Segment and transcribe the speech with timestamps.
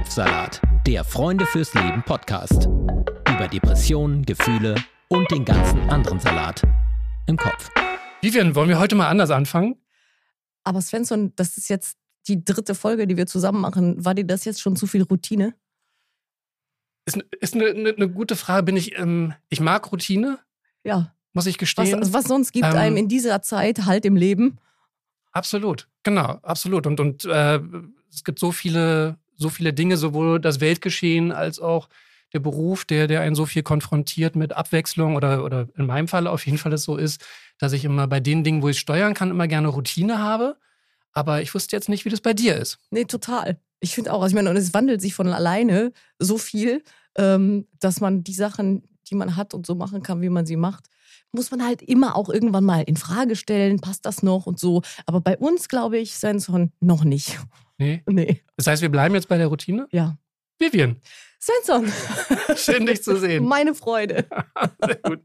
[0.00, 2.64] Kopfsalat, der Freunde fürs Leben Podcast.
[3.28, 4.74] Über Depressionen, Gefühle
[5.08, 6.62] und den ganzen anderen Salat
[7.26, 7.70] im Kopf.
[8.22, 9.76] Vivian, wollen wir heute mal anders anfangen?
[10.64, 14.02] Aber Svensson, das ist jetzt die dritte Folge, die wir zusammen machen.
[14.02, 15.54] War dir das jetzt schon zu viel Routine?
[17.04, 18.62] Ist, ist eine, eine, eine gute Frage.
[18.62, 20.38] Bin ich, ähm, ich mag Routine,
[20.82, 21.14] Ja.
[21.34, 22.00] muss ich gestehen.
[22.00, 24.56] Was, was sonst gibt Ähm, einem in dieser Zeit halt im Leben?
[25.32, 26.86] Absolut, genau, absolut.
[26.86, 27.60] Und, und äh,
[28.10, 31.88] es gibt so viele, so viele Dinge, sowohl das Weltgeschehen als auch
[32.32, 36.26] der Beruf, der, der einen so viel konfrontiert mit Abwechslung oder, oder in meinem Fall
[36.26, 37.24] auf jeden Fall es so ist,
[37.58, 40.56] dass ich immer bei den Dingen, wo ich steuern kann, immer gerne Routine habe.
[41.12, 42.78] Aber ich wusste jetzt nicht, wie das bei dir ist.
[42.90, 43.58] Nee, total.
[43.80, 46.84] Ich finde auch, also ich meine, und es wandelt sich von alleine so viel,
[47.16, 50.56] ähm, dass man die Sachen, die man hat und so machen kann, wie man sie
[50.56, 50.86] macht,
[51.32, 54.82] muss man halt immer auch irgendwann mal in Frage stellen, passt das noch und so.
[55.06, 57.38] Aber bei uns, glaube ich, Svensson, noch nicht.
[57.78, 58.02] Nee.
[58.08, 59.86] Nee, Das heißt, wir bleiben jetzt bei der Routine?
[59.90, 60.16] ja.
[60.58, 60.96] Vivian,
[61.40, 61.90] Svensson,
[62.56, 63.46] schön dich zu sehen.
[63.46, 64.26] meine Freude.
[64.84, 65.20] Sehr gut.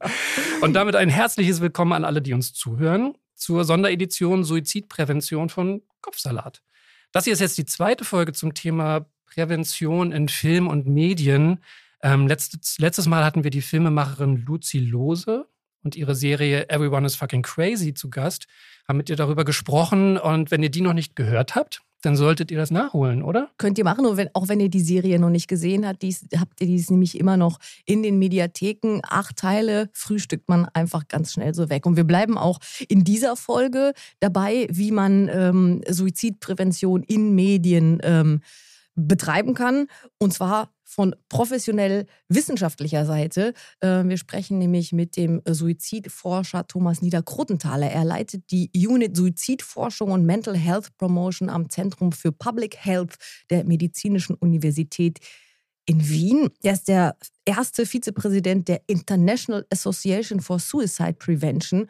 [0.62, 6.62] Und damit ein herzliches Willkommen an alle, die uns zuhören, zur Sonderedition Suizidprävention von Kopfsalat.
[7.12, 11.60] Das hier ist jetzt die zweite Folge zum Thema Prävention in Film und Medien.
[12.02, 15.46] Ähm, letztes, letztes Mal hatten wir die Filmemacherin Luzi Lose
[15.86, 18.48] und ihre Serie Everyone is Fucking Crazy zu Gast,
[18.88, 20.18] haben mit ihr darüber gesprochen.
[20.18, 23.50] Und wenn ihr die noch nicht gehört habt, dann solltet ihr das nachholen, oder?
[23.58, 26.62] Könnt ihr machen, wenn, auch wenn ihr die Serie noch nicht gesehen habt, dies, habt
[26.62, 29.00] ihr dies nämlich immer noch in den Mediatheken.
[29.04, 31.86] Acht Teile frühstückt man einfach ganz schnell so weg.
[31.86, 38.42] Und wir bleiben auch in dieser Folge dabei, wie man ähm, Suizidprävention in Medien ähm,
[38.96, 39.88] betreiben kann.
[40.20, 43.54] Und zwar von professionell wissenschaftlicher Seite.
[43.82, 47.92] Äh, Wir sprechen nämlich mit dem Suizidforscher Thomas Niederkrotenthaler.
[47.92, 53.16] Er leitet die Unit Suizidforschung und Mental Health Promotion am Zentrum für Public Health
[53.50, 55.20] der Medizinischen Universität
[55.86, 56.50] in Wien.
[56.64, 61.90] Er ist der erste Vizepräsident der International Association for Suicide Prevention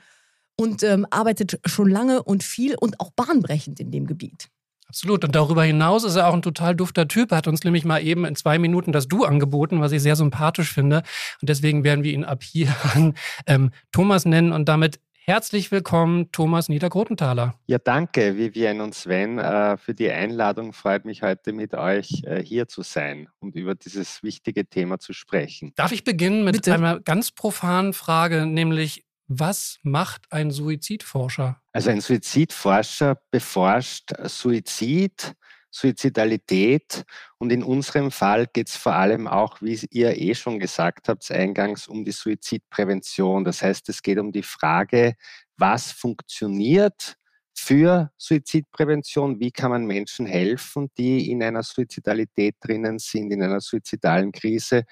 [0.57, 4.49] und ähm, arbeitet schon lange und viel und auch bahnbrechend in dem Gebiet.
[4.87, 5.23] Absolut.
[5.23, 7.31] Und darüber hinaus ist er auch ein total dufter Typ.
[7.31, 10.15] Er hat uns nämlich mal eben in zwei Minuten das Du angeboten, was ich sehr
[10.15, 11.03] sympathisch finde.
[11.41, 13.15] Und deswegen werden wir ihn ab hier an
[13.47, 17.55] ähm, Thomas nennen und damit herzlich willkommen, Thomas Niedergrotenthaler.
[17.65, 20.71] Ja, danke, Vivian und Sven, äh, für die Einladung.
[20.71, 25.13] Freut mich heute mit euch äh, hier zu sein und über dieses wichtige Thema zu
[25.13, 25.73] sprechen.
[25.75, 26.73] Darf ich beginnen mit Bitte.
[26.75, 31.61] einer ganz profanen Frage, nämlich was macht ein Suizidforscher?
[31.73, 35.33] Also ein Suizidforscher beforscht Suizid,
[35.71, 37.03] Suizidalität
[37.37, 41.29] und in unserem Fall geht es vor allem auch, wie ihr eh schon gesagt habt,
[41.31, 43.43] eingangs um die Suizidprävention.
[43.43, 45.15] Das heißt, es geht um die Frage,
[45.57, 47.17] was funktioniert
[47.53, 53.61] für Suizidprävention, wie kann man Menschen helfen, die in einer Suizidalität drinnen sind, in einer
[53.61, 54.83] suizidalen Krise,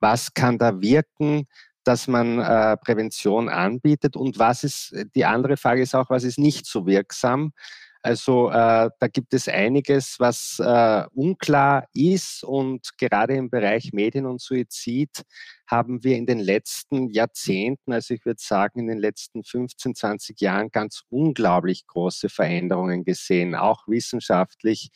[0.00, 1.46] was kann da wirken,
[1.90, 4.14] dass man äh, Prävention anbietet.
[4.14, 7.52] Und was ist, die andere Frage ist auch, was ist nicht so wirksam.
[8.00, 12.44] Also äh, da gibt es einiges, was äh, unklar ist.
[12.44, 15.22] Und gerade im Bereich Medien und Suizid
[15.66, 20.40] haben wir in den letzten Jahrzehnten, also ich würde sagen in den letzten 15, 20
[20.40, 24.90] Jahren ganz unglaublich große Veränderungen gesehen, auch wissenschaftlich,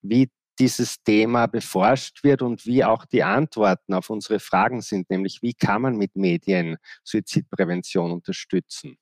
[0.00, 5.38] wie dieses Thema beforscht wird und wie auch die Antworten auf unsere Fragen sind, nämlich
[5.40, 8.98] wie kann man mit Medien Suizidprävention unterstützen.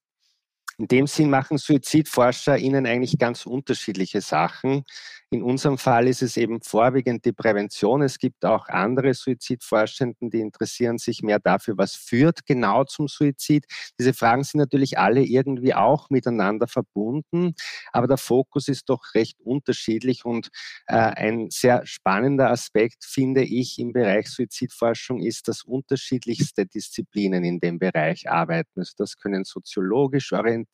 [0.80, 4.84] In dem Sinn machen Suizidforscher ihnen eigentlich ganz unterschiedliche Sachen.
[5.30, 8.00] In unserem Fall ist es eben vorwiegend die Prävention.
[8.00, 13.66] Es gibt auch andere Suizidforschenden, die interessieren sich mehr dafür, was führt genau zum Suizid.
[13.98, 17.54] Diese Fragen sind natürlich alle irgendwie auch miteinander verbunden,
[17.92, 20.48] aber der Fokus ist doch recht unterschiedlich und
[20.86, 27.58] äh, ein sehr spannender Aspekt, finde ich, im Bereich Suizidforschung ist, dass unterschiedlichste Disziplinen in
[27.58, 28.80] dem Bereich arbeiten.
[28.80, 30.67] Also das können soziologisch orientierte,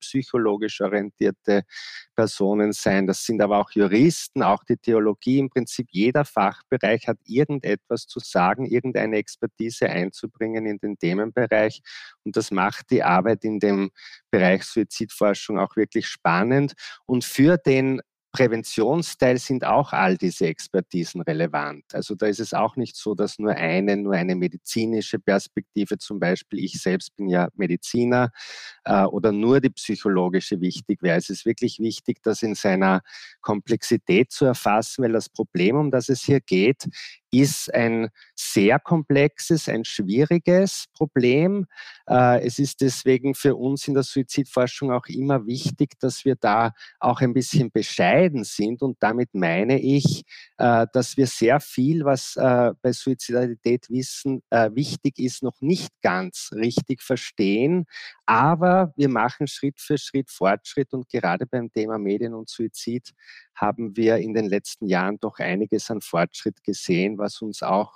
[0.00, 1.62] psychologisch orientierte
[2.14, 3.06] Personen sein.
[3.06, 5.38] Das sind aber auch Juristen, auch die Theologie.
[5.38, 11.82] Im Prinzip jeder Fachbereich hat irgendetwas zu sagen, irgendeine Expertise einzubringen in den Themenbereich.
[12.24, 13.90] Und das macht die Arbeit in dem
[14.30, 16.74] Bereich Suizidforschung auch wirklich spannend.
[17.06, 18.00] Und für den
[18.36, 21.84] Präventionsteil sind auch all diese Expertisen relevant.
[21.94, 26.20] Also da ist es auch nicht so, dass nur eine, nur eine medizinische Perspektive zum
[26.20, 28.30] Beispiel, ich selbst bin ja Mediziner,
[28.84, 31.16] äh, oder nur die psychologische wichtig wäre.
[31.16, 33.00] Es ist wirklich wichtig, das in seiner
[33.40, 36.84] Komplexität zu erfassen, weil das Problem, um das es hier geht,
[37.30, 41.66] ist ein sehr komplexes, ein schwieriges Problem.
[42.08, 46.72] Äh, es ist deswegen für uns in der Suizidforschung auch immer wichtig, dass wir da
[47.00, 48.82] auch ein bisschen bescheiden sind.
[48.82, 50.22] Und damit meine ich,
[50.58, 56.50] äh, dass wir sehr viel, was äh, bei Suizidalität wissen, wichtig ist, noch nicht ganz
[56.52, 57.86] richtig verstehen.
[58.26, 63.12] Aber wir machen Schritt für Schritt Fortschritt und gerade beim Thema Medien und Suizid
[63.54, 67.92] haben wir in den letzten Jahren doch einiges an Fortschritt gesehen, was uns auch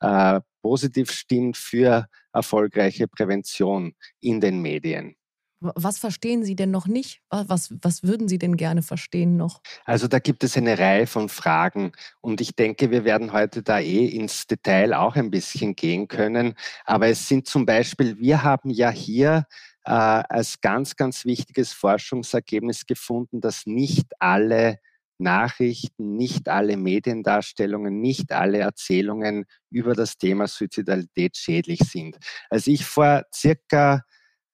[0.00, 5.16] äh, positiv stimmt für erfolgreiche Prävention in den Medien.
[5.60, 7.22] Was verstehen Sie denn noch nicht?
[7.30, 9.62] Was, was würden Sie denn gerne verstehen noch?
[9.86, 13.78] Also da gibt es eine Reihe von Fragen und ich denke, wir werden heute da
[13.78, 16.54] eh ins Detail auch ein bisschen gehen können.
[16.84, 19.46] Aber es sind zum Beispiel, wir haben ja hier
[19.84, 24.78] äh, als ganz, ganz wichtiges Forschungsergebnis gefunden, dass nicht alle
[25.18, 32.16] Nachrichten, nicht alle Mediendarstellungen, nicht alle Erzählungen über das Thema Suizidalität schädlich sind.
[32.50, 34.02] Als ich vor circa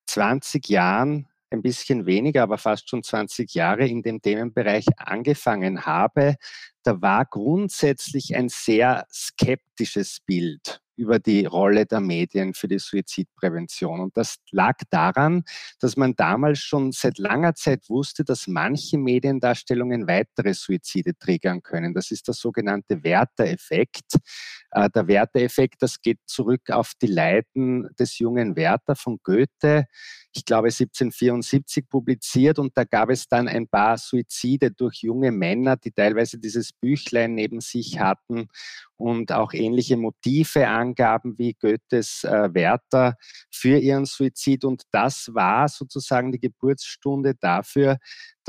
[0.06, 6.36] 20 Jahren, ein bisschen weniger, aber fast schon 20 Jahre in dem Themenbereich angefangen habe,
[6.82, 14.00] da war grundsätzlich ein sehr skeptisches Bild über die Rolle der Medien für die Suizidprävention.
[14.00, 15.44] Und das lag daran,
[15.81, 21.94] dass man damals schon seit langer Zeit wusste, dass manche Mediendarstellungen weitere Suizide triggern können.
[21.94, 24.17] Das ist der sogenannte Werther-Effekt.
[24.73, 29.87] Äh, der Werther-Effekt, das geht zurück auf die Leiden des jungen Werther von Goethe,
[30.32, 35.77] ich glaube 1774 publiziert und da gab es dann ein paar Suizide durch junge Männer,
[35.77, 38.49] die teilweise dieses Büchlein neben sich hatten
[38.97, 43.17] und auch ähnliche Motive angaben wie Goethes äh, Werther
[43.50, 44.65] für ihren Suizid.
[44.65, 47.99] Und das war sozusagen die Geburtsstunde dafür,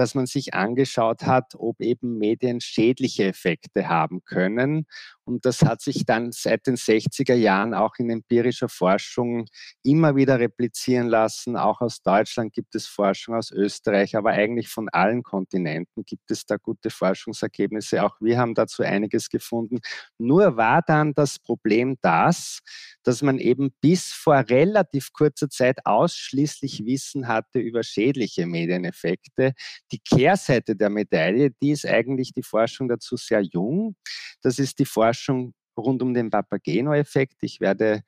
[0.02, 4.88] dass man sich angeschaut hat, ob eben Medien schädliche Effekte haben können.
[5.26, 9.46] Und das hat sich dann seit den 60er Jahren auch in empirischer Forschung
[9.84, 11.56] immer wieder replizieren lassen.
[11.56, 16.48] Auch aus Deutschland gibt es Forschung, aus Österreich, aber eigentlich von allen Kontinenten gibt es
[16.48, 18.04] da gute Forschungsergebnisse.
[18.04, 19.82] Auch wir haben dazu einiges gefunden.
[20.18, 22.62] Nur war dann das Problem das,
[23.04, 29.54] dass man eben bis vor relativ kurzer Zeit ausschließlich Wissen hatte über schädliche Medieneffekte.
[29.92, 33.96] Die Kehrseite der Medaille, die ist eigentlich die Forschung dazu sehr jung.
[34.42, 37.38] Das ist die Forschung rund um den Papageno-Effekt.
[37.42, 38.04] Ich werde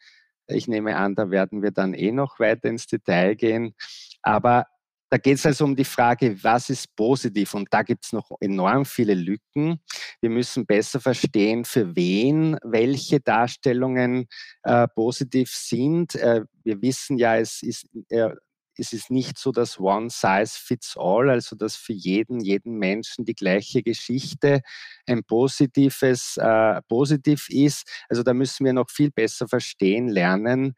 [0.47, 3.75] ich nehme an, da werden wir dann eh noch weiter ins Detail gehen.
[4.21, 4.65] Aber
[5.09, 7.53] da geht es also um die Frage, was ist positiv?
[7.53, 9.79] Und da gibt es noch enorm viele Lücken.
[10.21, 14.25] Wir müssen besser verstehen, für wen welche Darstellungen
[14.63, 16.15] äh, positiv sind.
[16.15, 18.29] Äh, wir wissen ja, es ist, äh,
[18.77, 23.25] es ist nicht so, dass one size fits all, also dass für jeden, jeden Menschen
[23.25, 24.61] die gleiche Geschichte
[25.07, 27.89] ein positives, äh, positiv ist.
[28.09, 30.75] Also da müssen wir noch viel besser verstehen lernen,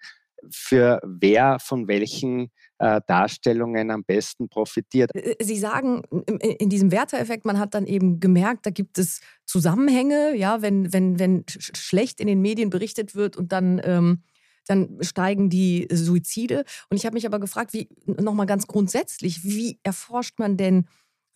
[0.52, 5.12] für wer von welchen äh, Darstellungen am besten profitiert.
[5.16, 6.04] Äh, Sie sagen
[6.40, 11.20] in diesem Werteeffekt, man hat dann eben gemerkt, da gibt es Zusammenhänge, ja, wenn, wenn,
[11.20, 14.24] wenn schlecht in den Medien berichtet wird und dann, ähm,
[14.68, 16.66] dann steigen die Suizide.
[16.90, 20.88] Und ich habe mich aber gefragt, wie nochmal ganz grundsätzlich, wie erforscht man denn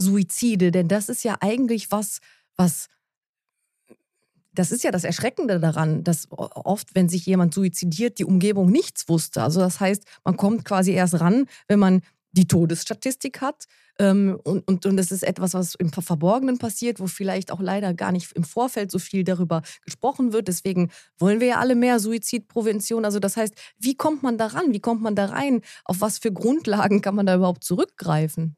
[0.02, 0.72] Suizide?
[0.72, 2.20] Denn das ist ja eigentlich was,
[2.56, 2.88] was
[4.52, 9.08] das ist ja das Erschreckende daran, dass oft, wenn sich jemand suizidiert, die Umgebung nichts
[9.08, 9.42] wusste.
[9.44, 12.02] Also das heißt, man kommt quasi erst ran, wenn man
[12.32, 13.66] die Todesstatistik hat.
[14.00, 17.94] Ähm, und, und, und das ist etwas, was im Verborgenen passiert, wo vielleicht auch leider
[17.94, 20.48] gar nicht im Vorfeld so viel darüber gesprochen wird.
[20.48, 23.04] Deswegen wollen wir ja alle mehr Suizidprävention.
[23.04, 24.72] Also das heißt, wie kommt man da ran?
[24.72, 25.62] Wie kommt man da rein?
[25.84, 28.56] Auf was für Grundlagen kann man da überhaupt zurückgreifen?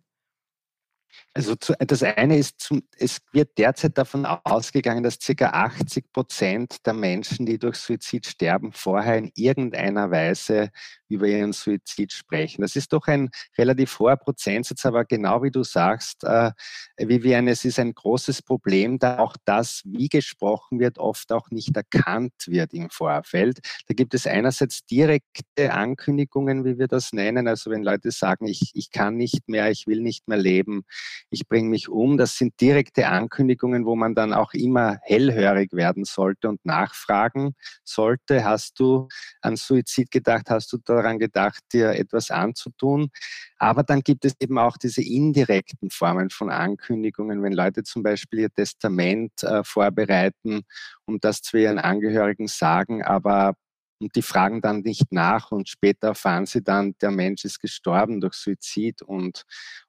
[1.33, 5.45] Also zu, das eine ist, zum, es wird derzeit davon ausgegangen, dass ca.
[5.45, 10.71] 80 Prozent der Menschen, die durch Suizid sterben, vorher in irgendeiner Weise
[11.11, 12.61] über ihren Suizid sprechen.
[12.61, 16.51] Das ist doch ein relativ hoher Prozentsatz, aber genau wie du sagst, äh,
[16.97, 21.75] Vivian, es ist ein großes Problem, da auch das, wie gesprochen wird, oft auch nicht
[21.75, 23.59] erkannt wird im Vorfeld.
[23.87, 28.71] Da gibt es einerseits direkte Ankündigungen, wie wir das nennen, also wenn Leute sagen, ich,
[28.73, 30.83] ich kann nicht mehr, ich will nicht mehr leben,
[31.29, 36.05] ich bringe mich um, das sind direkte Ankündigungen, wo man dann auch immer hellhörig werden
[36.05, 39.07] sollte und nachfragen sollte, hast du
[39.41, 43.09] an Suizid gedacht, hast du da daran gedacht, dir etwas anzutun.
[43.57, 48.39] Aber dann gibt es eben auch diese indirekten Formen von Ankündigungen, wenn Leute zum Beispiel
[48.39, 50.61] ihr Testament äh, vorbereiten
[51.05, 53.55] und das zu ihren Angehörigen sagen, aber
[54.01, 58.19] und die fragen dann nicht nach und später erfahren sie dann, der Mensch ist gestorben
[58.19, 59.43] durch Suizid und,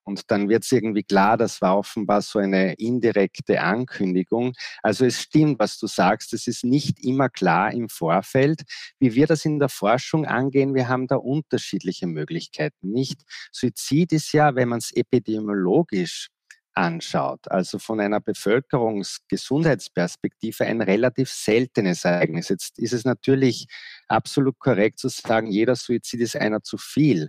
[0.05, 4.53] und dann wird es irgendwie klar, das war offenbar so eine indirekte Ankündigung.
[4.83, 8.63] Also es stimmt, was du sagst, es ist nicht immer klar im Vorfeld.
[8.99, 12.93] Wie wir das in der Forschung angehen, wir haben da unterschiedliche Möglichkeiten.
[12.93, 16.29] Nicht Suizid ist ja, wenn man es epidemiologisch
[16.75, 22.49] anschaut, also von einer Bevölkerungsgesundheitsperspektive ein relativ seltenes Ereignis.
[22.49, 23.67] Jetzt ist es natürlich
[24.09, 27.29] absolut korrekt zu sagen, jeder Suizid ist einer zu viel.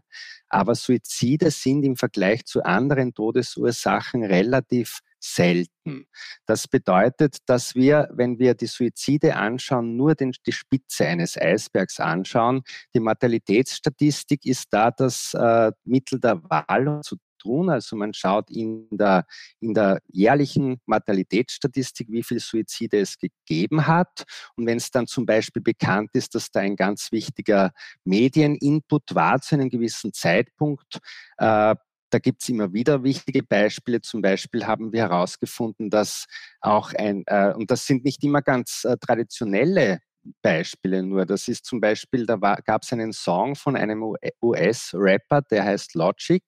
[0.49, 6.05] Aber Suizide sind im Vergleich zu anderen Todesursachen relativ selten.
[6.45, 11.99] Das bedeutet, dass wir, wenn wir die Suizide anschauen, nur den, die Spitze eines Eisbergs
[11.99, 12.61] anschauen.
[12.93, 17.69] Die Mortalitätsstatistik ist da das äh, Mittel der Wahl zu tun.
[17.69, 19.25] Also man schaut in der,
[19.59, 24.23] in der jährlichen Mortalitätsstatistik, wie viele Suizide es gegeben hat.
[24.55, 27.71] Und wenn es dann zum Beispiel bekannt ist, dass da ein ganz wichtiger
[28.05, 30.99] Medieninput war zu einem gewissen Zeitpunkt,
[31.37, 31.75] äh,
[32.13, 33.99] da gibt es immer wieder wichtige Beispiele.
[34.01, 36.27] Zum Beispiel haben wir herausgefunden, dass
[36.61, 39.99] auch ein, äh, und das sind nicht immer ganz äh, traditionelle
[40.41, 41.25] Beispiele nur.
[41.25, 46.43] Das ist zum Beispiel, da gab es einen Song von einem US-Rapper, der heißt Logic.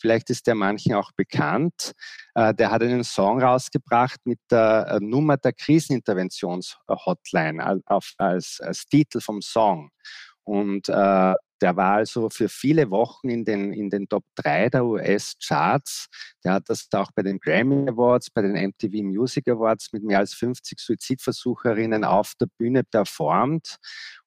[0.00, 1.92] Vielleicht ist der manchen auch bekannt.
[2.34, 9.20] Äh, der hat einen Song rausgebracht mit der äh, Nummer der Kriseninterventions-Hotline als, als, Titel
[9.20, 9.90] vom Song.
[10.42, 14.84] Und äh, der war also für viele Wochen in den, in den Top 3 der
[14.84, 16.08] US-Charts.
[16.44, 20.18] Der hat das auch bei den Grammy Awards, bei den MTV Music Awards mit mehr
[20.18, 23.78] als 50 Suizidversucherinnen auf der Bühne performt.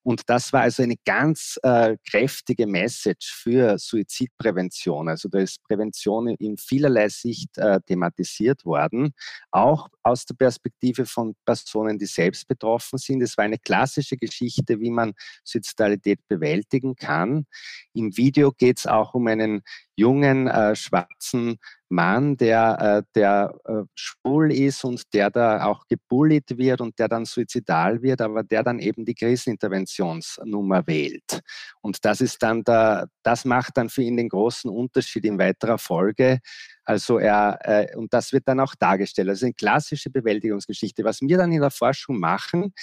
[0.08, 5.10] Und das war also eine ganz äh, kräftige Message für Suizidprävention.
[5.10, 9.14] Also da ist Prävention in vielerlei Sicht äh, thematisiert worden,
[9.52, 13.22] auch aus der Perspektive von Personen, die selbst betroffen sind.
[13.22, 15.12] Es war eine klassische Geschichte, wie man
[15.44, 17.46] Suizidalität bewältigen kann.
[17.92, 19.62] Im Video geht es auch um einen
[19.98, 21.58] jungen äh, schwarzen
[21.90, 27.08] Mann, der, äh, der äh, schwul ist und der da auch gebullied wird und der
[27.08, 31.42] dann suizidal wird, aber der dann eben die Kriseninterventionsnummer wählt.
[31.82, 35.80] Und das ist dann der, das macht dann für ihn den großen Unterschied in weiterer
[35.80, 36.40] Folge.
[36.86, 39.30] Also er, äh, und das wird dann auch dargestellt.
[39.30, 41.04] Also eine klassische Bewältigungsgeschichte.
[41.04, 42.74] Was wir dann in der Forschung machen,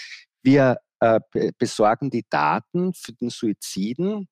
[0.43, 1.21] wir äh,
[1.59, 4.29] besorgen die Daten für den Suiziden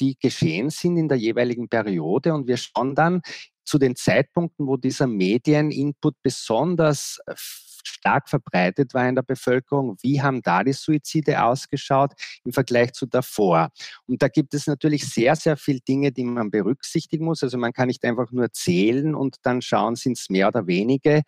[0.00, 2.34] die geschehen sind in der jeweiligen Periode.
[2.34, 3.22] Und wir schauen dann
[3.64, 7.34] zu den Zeitpunkten, wo dieser Medieninput besonders äh,
[7.82, 9.96] stark verbreitet war in der Bevölkerung.
[10.02, 12.12] Wie haben da die Suizide ausgeschaut
[12.44, 13.70] im Vergleich zu davor?
[14.06, 17.42] Und da gibt es natürlich sehr, sehr viele Dinge, die man berücksichtigen muss.
[17.42, 21.22] Also man kann nicht einfach nur zählen und dann schauen, sind es mehr oder wenige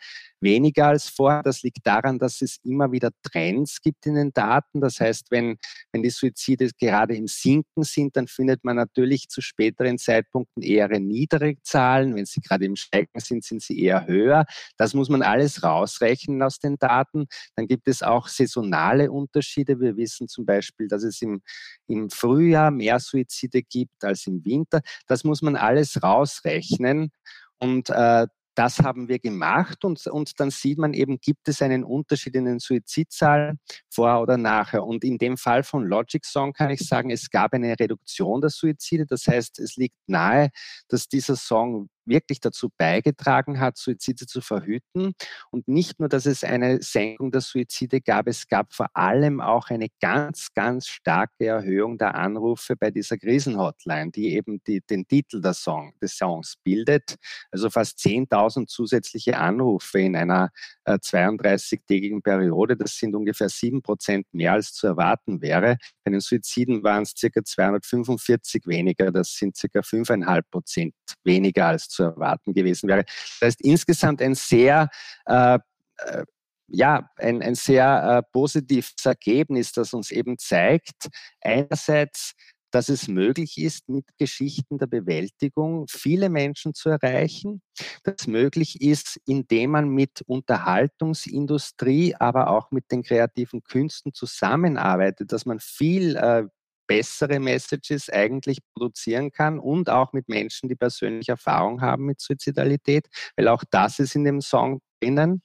[0.44, 1.42] weniger als vorher.
[1.42, 4.80] Das liegt daran, dass es immer wieder Trends gibt in den Daten.
[4.80, 5.56] Das heißt, wenn,
[5.90, 10.88] wenn die Suizide gerade im Sinken sind, dann findet man natürlich zu späteren Zeitpunkten eher
[11.00, 12.14] niedere Zahlen.
[12.14, 14.44] Wenn sie gerade im Steigen sind, sind sie eher höher.
[14.76, 17.26] Das muss man alles rausrechnen aus den Daten.
[17.56, 19.80] Dann gibt es auch saisonale Unterschiede.
[19.80, 21.42] Wir wissen zum Beispiel, dass es im,
[21.86, 24.80] im Frühjahr mehr Suizide gibt als im Winter.
[25.06, 27.10] Das muss man alles rausrechnen.
[27.58, 31.84] Und äh, das haben wir gemacht und, und dann sieht man eben, gibt es einen
[31.84, 33.58] Unterschied in den Suizidzahlen
[33.94, 34.84] vor oder nachher.
[34.84, 38.50] Und in dem Fall von Logic Song kann ich sagen, es gab eine Reduktion der
[38.50, 39.06] Suizide.
[39.06, 40.50] Das heißt, es liegt nahe,
[40.88, 45.14] dass dieser Song wirklich dazu beigetragen hat, Suizide zu verhüten.
[45.50, 49.70] Und nicht nur, dass es eine Senkung der Suizide gab, es gab vor allem auch
[49.70, 55.40] eine ganz, ganz starke Erhöhung der Anrufe bei dieser Krisenhotline, die eben die, den Titel
[55.40, 57.16] der Song, des Songs bildet.
[57.50, 60.50] Also fast 10.000 zusätzliche Anrufe in einer
[60.84, 62.76] äh, 32-tägigen Periode.
[62.76, 65.76] Das sind ungefähr 7 Prozent mehr als zu erwarten wäre.
[66.02, 69.12] Bei den Suiziden waren es circa 245 weniger.
[69.12, 73.04] Das sind circa 5,5 Prozent weniger als zu erwarten gewesen wäre.
[73.04, 74.88] Das heißt insgesamt ein sehr
[75.26, 75.58] äh,
[75.98, 76.24] äh,
[76.68, 81.08] ja, ein, ein sehr äh, positives Ergebnis, das uns eben zeigt,
[81.40, 82.34] einerseits,
[82.74, 87.62] dass es möglich ist, mit Geschichten der Bewältigung viele Menschen zu erreichen,
[88.02, 95.46] dass möglich ist, indem man mit Unterhaltungsindustrie, aber auch mit den kreativen Künsten zusammenarbeitet, dass
[95.46, 96.44] man viel äh,
[96.88, 103.08] bessere Messages eigentlich produzieren kann und auch mit Menschen, die persönliche Erfahrung haben mit Suizidalität,
[103.36, 105.42] weil auch das ist in dem Song drinnen.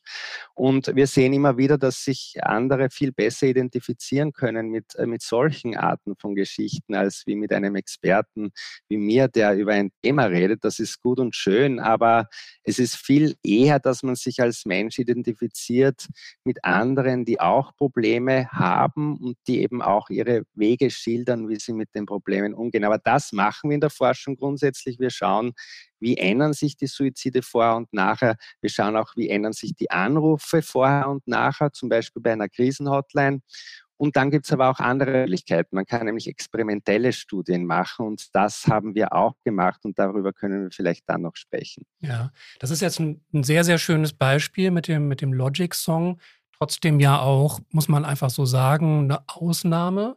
[0.54, 5.22] Und wir sehen immer wieder, dass sich andere viel besser identifizieren können mit, äh, mit
[5.22, 8.52] solchen Arten von Geschichten als wie mit einem Experten
[8.90, 10.64] wie mir, der über ein Thema redet.
[10.64, 12.28] Das ist gut und schön, aber
[12.64, 16.08] es ist viel eher, dass man sich als Mensch identifiziert
[16.44, 21.74] mit anderen, die auch Probleme haben und die eben auch ihre Wege schildern, wie sie
[21.74, 22.84] mit den Problemen umgehen.
[22.84, 25.00] Aber das machen wir in der Forschung grundsätzlich.
[25.00, 25.54] Wir schauen,
[26.00, 28.36] wie ändern sich die Suizide vorher und nachher.
[28.62, 32.50] Wir schauen auch, wie ändern sich die Anrufe vorher und nachher, zum Beispiel bei einer
[32.50, 33.42] Krisenhotline.
[34.00, 35.76] Und dann gibt es aber auch andere Möglichkeiten.
[35.76, 40.64] Man kann nämlich experimentelle Studien machen und das haben wir auch gemacht und darüber können
[40.64, 41.86] wir vielleicht dann noch sprechen.
[42.00, 46.22] Ja, das ist jetzt ein, ein sehr, sehr schönes Beispiel mit dem, mit dem Logic-Song.
[46.58, 50.16] Trotzdem ja auch, muss man einfach so sagen, eine Ausnahme.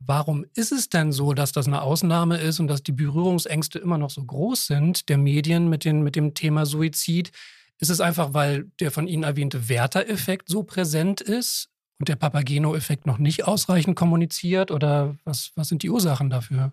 [0.00, 3.98] Warum ist es denn so, dass das eine Ausnahme ist und dass die Berührungsängste immer
[3.98, 7.32] noch so groß sind der Medien mit, den, mit dem Thema Suizid?
[7.78, 13.06] Ist es einfach, weil der von Ihnen erwähnte Werter-Effekt so präsent ist und der Papageno-Effekt
[13.06, 14.70] noch nicht ausreichend kommuniziert?
[14.70, 16.72] Oder was, was sind die Ursachen dafür?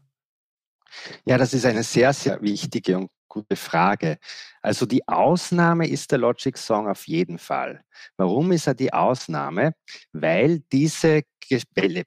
[1.26, 4.18] Ja, das ist eine sehr, sehr wichtige und gute Frage.
[4.62, 7.82] Also die Ausnahme ist der Logic Song auf jeden Fall.
[8.18, 9.74] Warum ist er die Ausnahme?
[10.12, 11.24] Weil diese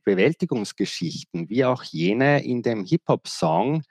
[0.04, 3.82] Bewältigungsgeschichten, wie auch jene in dem Hip-Hop-Song,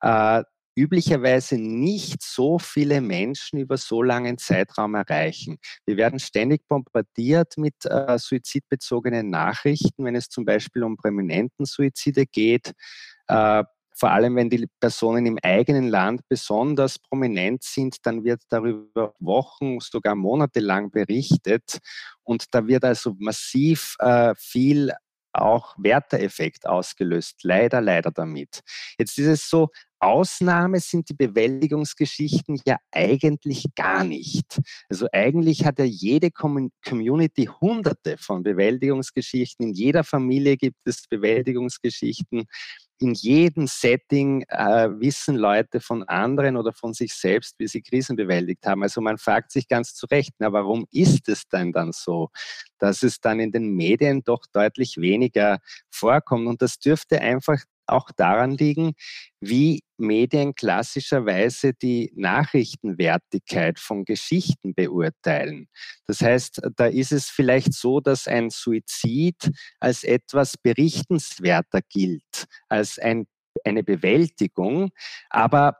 [0.00, 0.42] äh,
[0.78, 5.58] üblicherweise nicht so viele Menschen über so langen Zeitraum erreichen.
[5.86, 12.26] Wir werden ständig bombardiert mit äh, suizidbezogenen Nachrichten, wenn es zum Beispiel um prominenten Suizide
[12.26, 12.74] geht.
[13.26, 13.64] Äh,
[13.98, 19.80] vor allem wenn die Personen im eigenen Land besonders prominent sind, dann wird darüber Wochen,
[19.80, 21.78] sogar monatelang berichtet.
[22.22, 24.92] Und da wird also massiv äh, viel
[25.32, 27.40] auch Werteeffekt ausgelöst.
[27.42, 28.60] Leider, leider damit.
[28.98, 29.68] Jetzt ist es so,
[30.00, 34.60] Ausnahme sind die Bewältigungsgeschichten ja eigentlich gar nicht.
[34.88, 39.66] Also eigentlich hat ja jede Community hunderte von Bewältigungsgeschichten.
[39.66, 42.46] In jeder Familie gibt es Bewältigungsgeschichten
[42.98, 48.16] in jedem Setting äh, wissen Leute von anderen oder von sich selbst, wie sie Krisen
[48.16, 48.82] bewältigt haben.
[48.82, 52.30] Also man fragt sich ganz zu Recht, na, warum ist es denn dann so,
[52.78, 55.58] dass es dann in den Medien doch deutlich weniger
[55.90, 56.48] vorkommt?
[56.48, 57.58] Und das dürfte einfach
[57.88, 58.92] auch daran liegen,
[59.40, 65.68] wie Medien klassischerweise die Nachrichtenwertigkeit von Geschichten beurteilen.
[66.06, 72.98] Das heißt, da ist es vielleicht so, dass ein Suizid als etwas berichtenswerter gilt, als
[72.98, 73.26] ein,
[73.64, 74.90] eine Bewältigung,
[75.30, 75.76] aber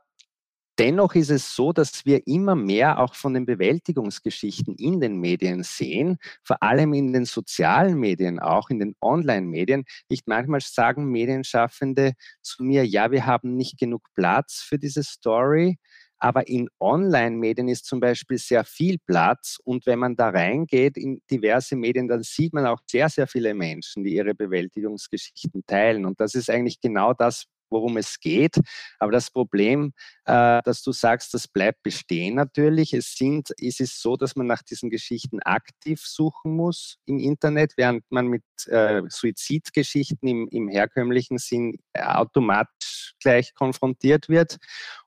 [0.78, 5.64] Dennoch ist es so, dass wir immer mehr auch von den Bewältigungsgeschichten in den Medien
[5.64, 9.84] sehen, vor allem in den sozialen Medien, auch in den Online-Medien.
[10.08, 15.78] Nicht manchmal sagen Medienschaffende zu mir, ja, wir haben nicht genug Platz für diese Story.
[16.20, 19.58] Aber in Online-Medien ist zum Beispiel sehr viel Platz.
[19.64, 23.54] Und wenn man da reingeht in diverse Medien, dann sieht man auch sehr, sehr viele
[23.54, 26.06] Menschen, die ihre Bewältigungsgeschichten teilen.
[26.06, 28.56] Und das ist eigentlich genau das, worum es geht.
[28.98, 29.92] Aber das Problem,
[30.24, 32.92] äh, dass du sagst, das bleibt bestehen natürlich.
[32.92, 37.74] Es sind, ist es so, dass man nach diesen Geschichten aktiv suchen muss im Internet,
[37.76, 44.58] während man mit äh, Suizidgeschichten im, im herkömmlichen Sinn äh, automatisch gleich konfrontiert wird.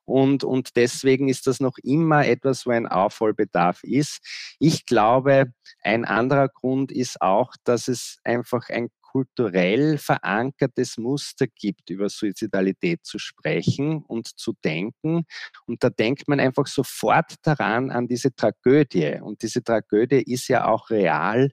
[0.06, 4.19] Und, und deswegen ist das noch immer etwas, wo ein Aufholbedarf ist.
[4.60, 11.89] Ich glaube, ein anderer Grund ist auch, dass es einfach ein kulturell verankertes Muster gibt,
[11.89, 15.26] über Suizidalität zu sprechen und zu denken.
[15.65, 19.19] Und da denkt man einfach sofort daran an diese Tragödie.
[19.21, 21.52] Und diese Tragödie ist ja auch real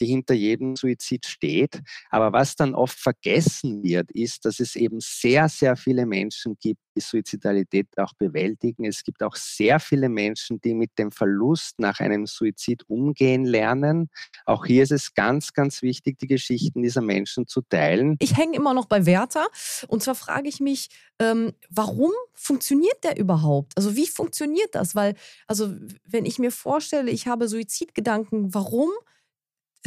[0.00, 1.80] die hinter jedem Suizid steht.
[2.10, 6.80] Aber was dann oft vergessen wird, ist, dass es eben sehr, sehr viele Menschen gibt,
[6.96, 8.84] die Suizidalität auch bewältigen.
[8.84, 14.10] Es gibt auch sehr viele Menschen, die mit dem Verlust nach einem Suizid umgehen lernen.
[14.46, 18.16] Auch hier ist es ganz, ganz wichtig, die Geschichten dieser Menschen zu teilen.
[18.20, 19.46] Ich hänge immer noch bei Werther
[19.88, 20.88] und zwar frage ich mich,
[21.20, 23.72] ähm, warum funktioniert der überhaupt?
[23.76, 24.94] Also wie funktioniert das?
[24.94, 25.14] Weil,
[25.46, 28.90] also wenn ich mir vorstelle, ich habe Suizidgedanken, warum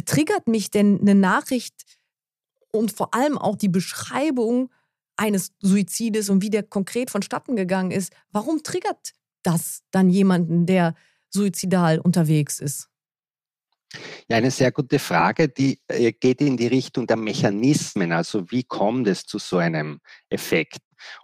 [0.04, 1.74] triggert mich denn eine Nachricht
[2.72, 4.70] und vor allem auch die Beschreibung
[5.16, 8.12] eines Suizides und wie der konkret vonstatten gegangen ist?
[8.30, 10.94] Warum triggert das dann jemanden, der
[11.28, 12.88] suizidal unterwegs ist?
[14.28, 18.12] Ja, eine sehr gute Frage, die äh, geht in die Richtung der Mechanismen.
[18.12, 20.00] Also wie kommt es zu so einem
[20.30, 20.78] Effekt?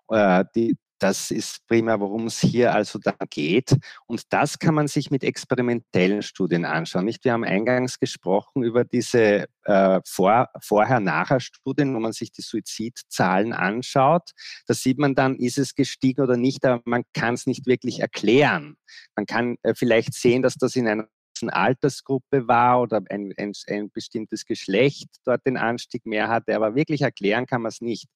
[0.09, 3.77] Äh, die, das ist prima, worum es hier also dann geht.
[4.07, 7.05] Und das kann man sich mit experimentellen Studien anschauen.
[7.05, 7.25] Nicht?
[7.25, 14.31] Wir haben eingangs gesprochen über diese äh, Vor Vorher-Nachher-Studien, wo man sich die Suizidzahlen anschaut.
[14.67, 18.01] Da sieht man dann, ist es gestiegen oder nicht, aber man kann es nicht wirklich
[18.01, 18.77] erklären.
[19.15, 21.09] Man kann äh, vielleicht sehen, dass das in einer
[21.47, 26.57] Altersgruppe war oder ein, ein, ein bestimmtes Geschlecht dort den Anstieg mehr hatte.
[26.57, 28.09] Aber wirklich erklären kann man es nicht.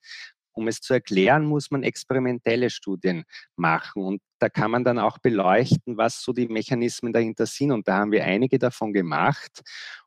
[0.52, 3.24] Um es zu erklären, muss man experimentelle Studien
[3.56, 4.02] machen.
[4.02, 7.72] Und da kann man dann auch beleuchten, was so die Mechanismen dahinter sind.
[7.72, 9.62] Und da haben wir einige davon gemacht.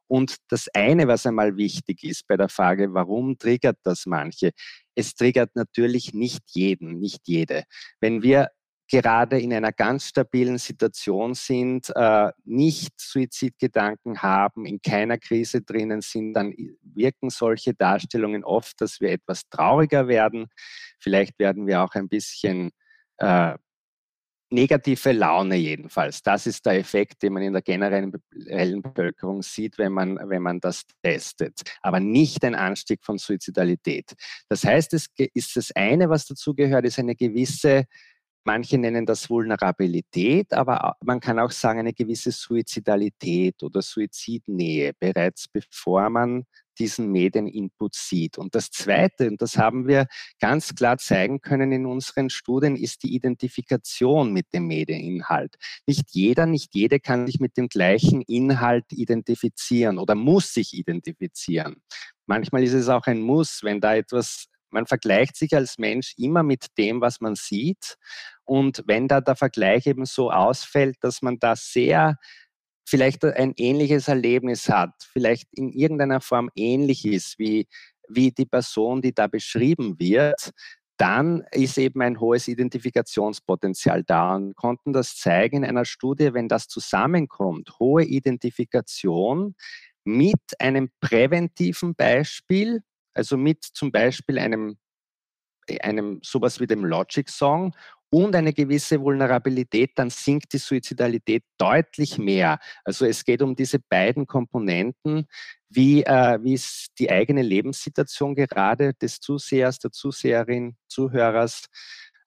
[0.07, 4.51] Und das eine, was einmal wichtig ist bei der Frage, warum triggert das manche?
[4.93, 7.63] Es triggert natürlich nicht jeden, nicht jede.
[7.99, 8.49] Wenn wir
[8.89, 16.01] gerade in einer ganz stabilen Situation sind, äh, nicht Suizidgedanken haben, in keiner Krise drinnen
[16.01, 20.47] sind, dann wirken solche Darstellungen oft, dass wir etwas trauriger werden.
[20.99, 22.71] Vielleicht werden wir auch ein bisschen
[23.17, 23.55] äh,
[24.51, 26.21] negative Laune jedenfalls.
[26.21, 28.11] Das ist der Effekt, den man in der generellen
[28.81, 31.61] Bevölkerung sieht, wenn man, wenn man das testet.
[31.81, 34.13] Aber nicht ein Anstieg von Suizidalität.
[34.47, 37.85] Das heißt, es ist das eine, was dazu gehört, ist eine gewisse
[38.47, 45.47] Manche nennen das Vulnerabilität, aber man kann auch sagen eine gewisse Suizidalität oder Suizidnähe, bereits
[45.47, 46.45] bevor man
[46.77, 48.37] diesen Medieninput sieht.
[48.37, 50.05] Und das Zweite, und das haben wir
[50.39, 55.55] ganz klar zeigen können in unseren Studien, ist die Identifikation mit dem Medieninhalt.
[55.87, 61.77] Nicht jeder, nicht jede kann sich mit dem gleichen Inhalt identifizieren oder muss sich identifizieren.
[62.27, 66.43] Manchmal ist es auch ein Muss, wenn da etwas man vergleicht sich als Mensch immer
[66.43, 67.97] mit dem, was man sieht.
[68.43, 72.17] Und wenn da der Vergleich eben so ausfällt, dass man da sehr
[72.87, 77.67] vielleicht ein ähnliches Erlebnis hat, vielleicht in irgendeiner Form ähnlich ist wie,
[78.07, 80.51] wie die Person, die da beschrieben wird,
[80.97, 86.47] dann ist eben ein hohes Identifikationspotenzial da und konnten das zeigen in einer Studie, wenn
[86.47, 89.55] das zusammenkommt, hohe Identifikation
[90.05, 92.81] mit einem präventiven Beispiel,
[93.15, 94.77] also mit zum Beispiel einem,
[95.67, 97.73] äh, einem sowas wie dem Logic Song
[98.11, 102.59] und eine gewisse Vulnerabilität, dann sinkt die Suizidalität deutlich mehr.
[102.83, 105.25] Also es geht um diese beiden Komponenten,
[105.69, 111.65] wie, äh, wie ist die eigene Lebenssituation gerade des Zusehers, der Zuseherin, Zuhörers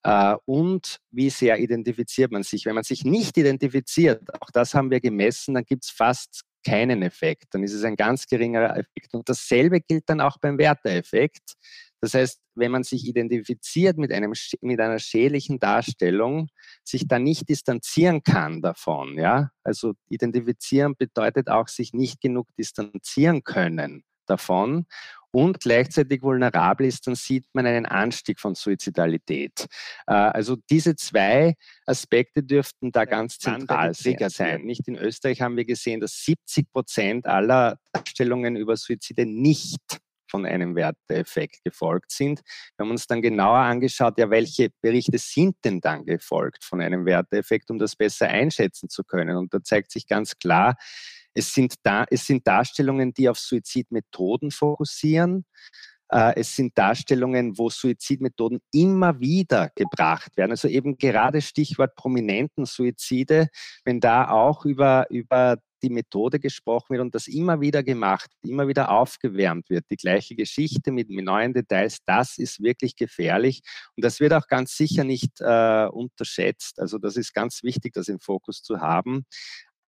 [0.03, 2.67] äh, und wie sehr identifiziert man sich.
[2.67, 7.03] Wenn man sich nicht identifiziert, auch das haben wir gemessen, dann gibt es fast keinen
[7.03, 7.47] Effekt.
[7.51, 9.15] Dann ist es ein ganz geringerer Effekt.
[9.15, 11.55] Und dasselbe gilt dann auch beim Werteeffekt.
[12.01, 16.49] Das heißt, wenn man sich identifiziert mit, einem, mit einer schädlichen Darstellung,
[16.85, 19.19] sich dann nicht distanzieren kann davon.
[19.19, 19.51] Ja?
[19.65, 24.87] Also identifizieren bedeutet auch, sich nicht genug distanzieren können davon
[25.31, 29.67] und gleichzeitig vulnerabel ist, dann sieht man einen Anstieg von Suizidalität.
[30.07, 31.55] Äh, also diese zwei
[31.87, 34.63] Aspekte dürften da ganz zentral sein.
[34.63, 40.47] Nicht in Österreich haben wir gesehen, dass 70 Prozent aller Darstellungen über Suizide nicht von
[40.47, 42.43] einem Werteeffekt gefolgt sind.
[42.77, 47.07] Wir haben uns dann genauer angeschaut, ja, welche Berichte sind denn dann gefolgt von einem
[47.07, 49.37] Werteeffekt, um das besser einschätzen zu können.
[49.37, 50.77] Und da zeigt sich ganz klar,
[51.35, 55.45] es sind, da, es sind Darstellungen, die auf Suizidmethoden fokussieren.
[56.11, 60.53] Äh, es sind Darstellungen, wo Suizidmethoden immer wieder gebracht werden.
[60.53, 63.49] Also eben gerade Stichwort prominenten Suizide,
[63.85, 68.69] wenn da auch über, über die Methode gesprochen wird und das immer wieder gemacht, immer
[68.69, 69.85] wieder aufgewärmt wird.
[69.91, 73.61] Die gleiche Geschichte mit, neuen Details, das ist wirklich gefährlich
[73.97, 76.81] und das wird auch ganz sicher nicht äh, unterschätzt.
[76.81, 79.25] Also das ist ganz wichtig, das im Fokus zu haben.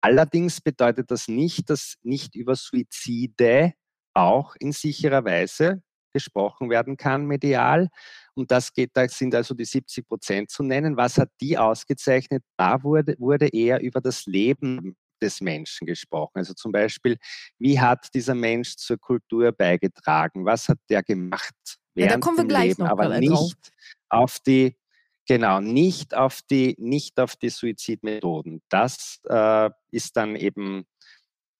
[0.00, 3.74] Allerdings bedeutet das nicht, dass nicht über Suizide
[4.14, 5.82] auch in sicherer Weise
[6.12, 7.88] gesprochen werden kann medial.
[8.34, 10.96] Und das geht, da sind also die 70 Prozent zu nennen.
[10.96, 12.42] Was hat die ausgezeichnet?
[12.56, 16.32] Da wurde, wurde eher über das Leben des Menschen gesprochen.
[16.34, 17.16] Also zum Beispiel,
[17.58, 20.44] wie hat dieser Mensch zur Kultur beigetragen?
[20.44, 21.54] Was hat der gemacht?
[21.94, 23.52] Während ja, da kommen wir gleich Leben, noch aber nicht drauf.
[24.08, 24.76] auf die
[25.30, 28.62] Genau, nicht auf die, nicht auf die Suizidmethoden.
[28.68, 30.86] Das äh, ist dann eben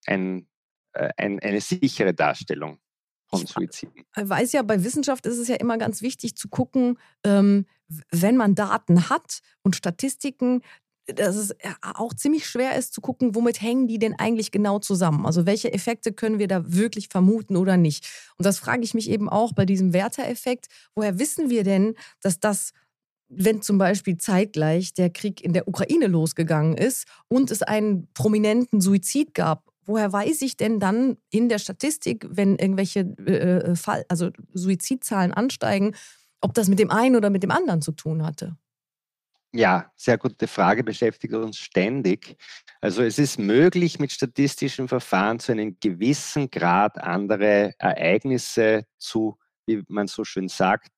[0.07, 0.49] ein,
[0.93, 2.81] äh, ein, eine sichere Darstellung
[3.29, 4.03] von Suiziden.
[4.17, 7.65] Ich weiß ja, bei Wissenschaft ist es ja immer ganz wichtig zu gucken, ähm,
[8.11, 10.63] wenn man Daten hat und Statistiken,
[11.07, 15.27] dass es auch ziemlich schwer ist zu gucken, womit hängen die denn eigentlich genau zusammen?
[15.27, 18.05] Also welche Effekte können wir da wirklich vermuten oder nicht?
[18.37, 20.67] Und das frage ich mich eben auch bei diesem Werter-Effekt.
[20.97, 22.73] Woher wissen wir denn, dass das
[23.31, 28.81] wenn zum Beispiel zeitgleich der Krieg in der Ukraine losgegangen ist und es einen prominenten
[28.81, 34.31] Suizid gab, woher weiß ich denn dann in der Statistik, wenn irgendwelche äh, Fall, also
[34.53, 35.95] Suizidzahlen ansteigen,
[36.41, 38.57] ob das mit dem einen oder mit dem anderen zu tun hatte?
[39.53, 42.37] Ja, sehr gute Frage, beschäftigt uns ständig.
[42.81, 49.83] Also es ist möglich, mit statistischen Verfahren zu einem gewissen Grad andere Ereignisse zu, wie
[49.89, 50.93] man so schön sagt,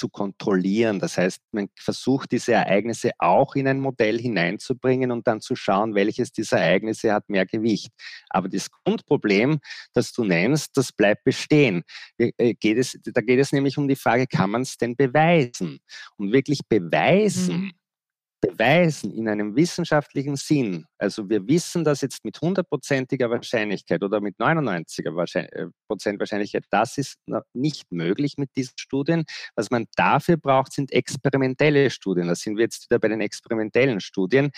[0.00, 0.98] zu kontrollieren.
[0.98, 5.94] Das heißt, man versucht diese Ereignisse auch in ein Modell hineinzubringen und dann zu schauen,
[5.94, 7.92] welches dieser Ereignisse hat mehr Gewicht.
[8.30, 9.60] Aber das Grundproblem,
[9.92, 11.82] das du nennst, das bleibt bestehen.
[12.16, 15.80] Äh, es, da geht es nämlich um die Frage, kann man es denn beweisen?
[16.16, 17.72] Und wirklich beweisen, mhm
[18.40, 24.36] beweisen in einem wissenschaftlichen Sinn, also wir wissen das jetzt mit hundertprozentiger Wahrscheinlichkeit oder mit
[24.38, 27.16] 99er äh, Prozent Wahrscheinlichkeit, das ist
[27.52, 29.24] nicht möglich mit diesen Studien.
[29.54, 32.28] Was man dafür braucht, sind experimentelle Studien.
[32.28, 34.50] Da sind wir jetzt wieder bei den experimentellen Studien.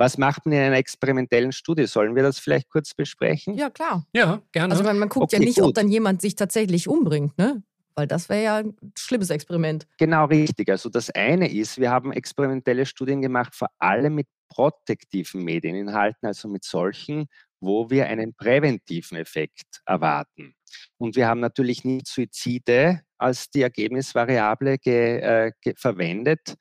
[0.00, 1.86] Was macht man in einer experimentellen Studie?
[1.86, 3.54] Sollen wir das vielleicht kurz besprechen?
[3.54, 4.06] Ja, klar.
[4.14, 4.72] Ja, gerne.
[4.72, 5.68] Also man, man guckt okay, ja nicht, gut.
[5.68, 7.62] ob dann jemand sich tatsächlich umbringt, ne?
[8.00, 9.86] Weil das wäre ja ein schlimmes Experiment.
[9.98, 10.70] Genau richtig.
[10.70, 16.48] Also das eine ist, wir haben experimentelle Studien gemacht, vor allem mit protektiven Medieninhalten, also
[16.48, 17.26] mit solchen,
[17.60, 20.54] wo wir einen präventiven Effekt erwarten.
[20.96, 26.54] Und wir haben natürlich nicht Suizide als die Ergebnisvariable ge, äh, ge verwendet.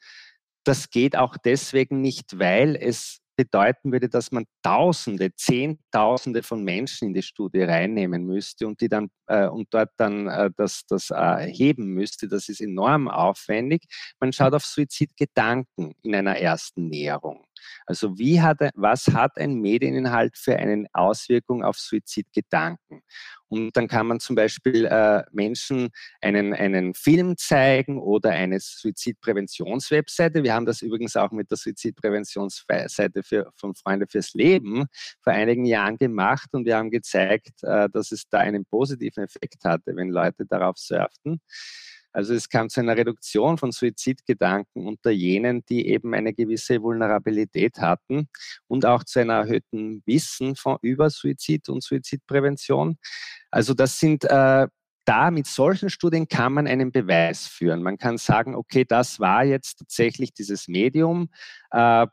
[0.66, 7.08] Das geht auch deswegen nicht, weil es bedeuten würde, dass man Tausende, Zehntausende von Menschen
[7.08, 11.10] in die Studie reinnehmen müsste und die dann äh, und dort dann äh, das, das
[11.10, 12.28] erheben äh, müsste.
[12.28, 13.84] Das ist enorm aufwendig.
[14.20, 17.46] Man schaut auf Suizidgedanken in einer ersten Näherung.
[17.86, 23.02] Also wie hat, was hat ein Medieninhalt für eine Auswirkung auf Suizidgedanken?
[23.50, 25.90] Und dann kann man zum Beispiel äh, Menschen
[26.22, 30.44] einen, einen Film zeigen oder eine Suizidpräventionswebseite.
[30.44, 34.86] Wir haben das übrigens auch mit der Suizidpräventionsseite für, von Freunde fürs Leben
[35.24, 39.64] vor einigen Jahren gemacht und wir haben gezeigt, äh, dass es da einen positiven Effekt
[39.66, 41.42] hatte, wenn Leute darauf surften.
[42.12, 47.80] Also es kam zu einer Reduktion von Suizidgedanken unter jenen, die eben eine gewisse Vulnerabilität
[47.80, 48.30] hatten
[48.68, 52.98] und auch zu einer erhöhten Wissen von, über Suizid und Suizidprävention.
[53.52, 54.68] Also das sind äh,
[55.06, 57.82] da mit solchen Studien kann man einen Beweis führen.
[57.82, 61.30] Man kann sagen, okay, das war jetzt tatsächlich dieses Medium.
[61.72, 62.06] Äh,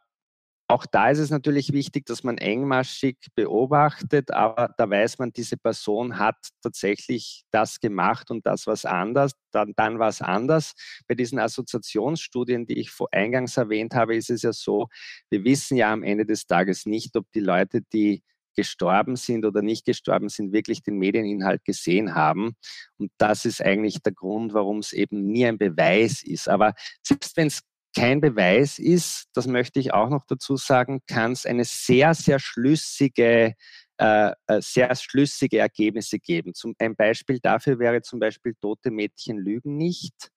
[0.69, 5.57] auch da ist es natürlich wichtig, dass man engmaschig beobachtet, aber da weiß man, diese
[5.57, 10.75] Person hat tatsächlich das gemacht und das was anders, dann, dann was anders.
[11.07, 14.89] Bei diesen Assoziationsstudien, die ich vor eingangs erwähnt habe, ist es ja so,
[15.31, 18.23] wir wissen ja am Ende des Tages nicht, ob die Leute, die
[18.57, 22.57] gestorben sind oder nicht gestorben sind, wirklich den Medieninhalt gesehen haben.
[22.97, 26.49] Und das ist eigentlich der Grund, warum es eben nie ein Beweis ist.
[26.49, 27.63] Aber selbst wenn es
[27.97, 32.39] kein Beweis ist, das möchte ich auch noch dazu sagen, kann es eine sehr, sehr
[32.39, 33.55] schlüssige
[33.99, 36.53] äh, äh, sehr schlüssige Ergebnisse geben.
[36.53, 40.31] Zum, ein Beispiel dafür wäre zum Beispiel tote Mädchen lügen nicht.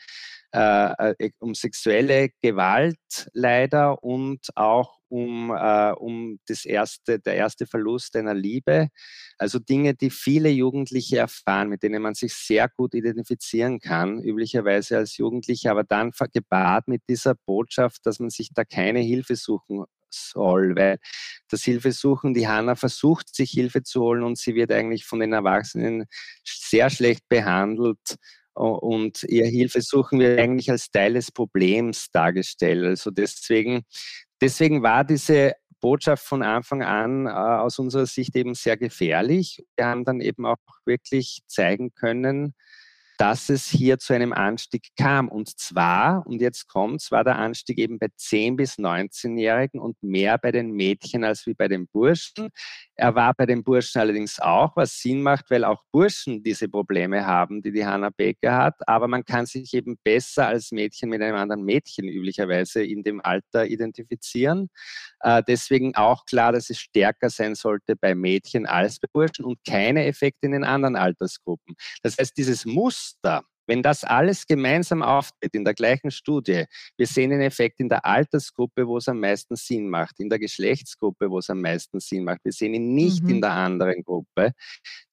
[0.52, 2.98] äh, äh, um sexuelle Gewalt
[3.32, 8.88] leider und auch um, äh, um das erste, der erste Verlust einer Liebe.
[9.36, 14.96] Also Dinge, die viele Jugendliche erfahren, mit denen man sich sehr gut identifizieren kann, üblicherweise
[14.96, 19.84] als Jugendliche, aber dann gepaart mit dieser Botschaft, dass man sich da keine Hilfe suchen
[20.14, 20.98] soll, weil
[21.48, 25.32] das Hilfesuchen, die Hanna versucht, sich Hilfe zu holen und sie wird eigentlich von den
[25.32, 26.04] Erwachsenen
[26.44, 28.16] sehr schlecht behandelt
[28.54, 32.84] und ihr Hilfesuchen wird eigentlich als Teil des Problems dargestellt.
[32.84, 33.82] Also deswegen,
[34.40, 39.64] deswegen war diese Botschaft von Anfang an äh, aus unserer Sicht eben sehr gefährlich.
[39.76, 42.54] Wir haben dann eben auch wirklich zeigen können,
[43.22, 45.28] dass es hier zu einem Anstieg kam.
[45.28, 50.38] Und zwar, und jetzt kommt war der Anstieg eben bei 10- bis 19-Jährigen und mehr
[50.38, 52.48] bei den Mädchen als wie bei den Burschen.
[53.02, 57.26] Er war bei den Burschen allerdings auch, was Sinn macht, weil auch Burschen diese Probleme
[57.26, 58.76] haben, die die Hannah Baker hat.
[58.86, 63.20] Aber man kann sich eben besser als Mädchen mit einem anderen Mädchen üblicherweise in dem
[63.20, 64.70] Alter identifizieren.
[65.18, 69.58] Äh, deswegen auch klar, dass es stärker sein sollte bei Mädchen als bei Burschen und
[69.66, 71.74] keine Effekte in den anderen Altersgruppen.
[72.04, 76.64] Das heißt, dieses Muster, wenn das alles gemeinsam auftritt in der gleichen Studie,
[76.96, 80.38] wir sehen den Effekt in der Altersgruppe, wo es am meisten Sinn macht, in der
[80.38, 82.44] Geschlechtsgruppe, wo es am meisten Sinn macht.
[82.44, 83.30] Wir sehen ihn nicht mhm.
[83.30, 84.52] in der anderen Gruppe.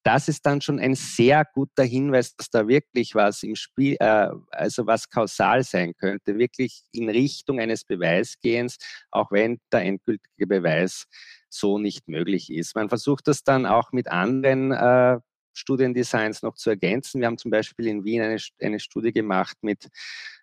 [0.04, 4.30] Das ist dann schon ein sehr guter Hinweis, dass da wirklich was im Spiel, äh,
[4.52, 8.78] also was kausal sein könnte, wirklich in Richtung eines Beweisgehens,
[9.12, 11.06] auch wenn der endgültige Beweis
[11.50, 12.76] so nicht möglich ist.
[12.76, 15.20] Man versucht das dann auch mit anderen äh,
[15.54, 17.22] Studiendesigns noch zu ergänzen.
[17.22, 19.88] Wir haben zum Beispiel in Wien eine, eine Studie gemacht mit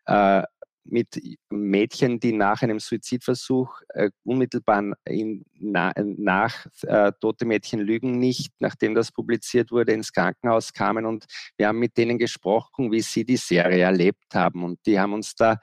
[0.06, 0.42] äh,
[0.88, 8.18] mit Mädchen, die nach einem Suizidversuch äh, unmittelbar in, na, nach äh, Tote Mädchen lügen
[8.18, 13.00] nicht, nachdem das publiziert wurde, ins Krankenhaus kamen und wir haben mit denen gesprochen, wie
[13.00, 15.58] sie die Serie erlebt haben und die haben uns da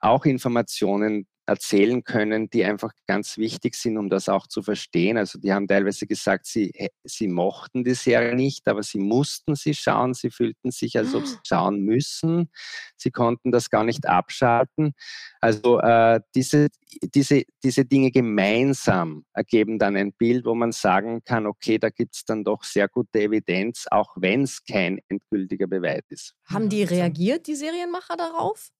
[0.00, 5.16] auch Informationen erzählen können, die einfach ganz wichtig sind, um das auch zu verstehen.
[5.16, 6.72] Also die haben teilweise gesagt, sie,
[7.04, 10.14] sie mochten die Serie nicht, aber sie mussten sie schauen.
[10.14, 11.42] Sie fühlten sich, als ob sie ah.
[11.44, 12.50] schauen müssen.
[12.96, 14.92] Sie konnten das gar nicht abschalten.
[15.40, 16.68] Also äh, diese,
[17.14, 22.14] diese, diese Dinge gemeinsam ergeben dann ein Bild, wo man sagen kann, okay, da gibt
[22.14, 26.34] es dann doch sehr gute Evidenz, auch wenn es kein endgültiger Beweis ist.
[26.44, 28.70] Haben die reagiert, die Serienmacher, darauf?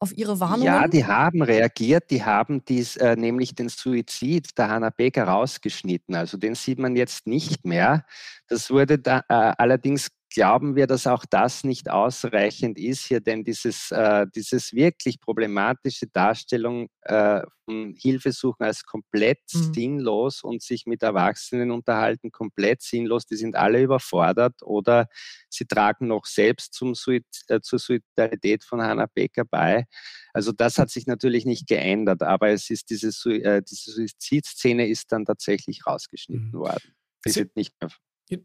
[0.00, 0.64] Auf Ihre Warnungen?
[0.64, 2.10] Ja, die haben reagiert.
[2.10, 6.14] Die haben dies, äh, nämlich den Suizid der Hannah Baker rausgeschnitten.
[6.14, 8.04] Also den sieht man jetzt nicht mehr.
[8.48, 13.44] Das wurde da, äh, allerdings glauben wir, dass auch das nicht ausreichend ist hier, denn
[13.44, 19.74] dieses, äh, dieses wirklich problematische Darstellung äh, von Hilfesuchen als komplett mhm.
[19.74, 25.08] sinnlos und sich mit Erwachsenen unterhalten komplett sinnlos, die sind alle überfordert oder
[25.48, 29.86] sie tragen noch selbst zum Suid, äh, zur Suizidalität von Hannah Becker bei.
[30.32, 35.10] Also das hat sich natürlich nicht geändert, aber es ist diese, äh, diese Suizidszene ist
[35.10, 36.58] dann tatsächlich rausgeschnitten mhm.
[36.58, 36.94] worden.
[37.26, 37.90] Die wird nicht mehr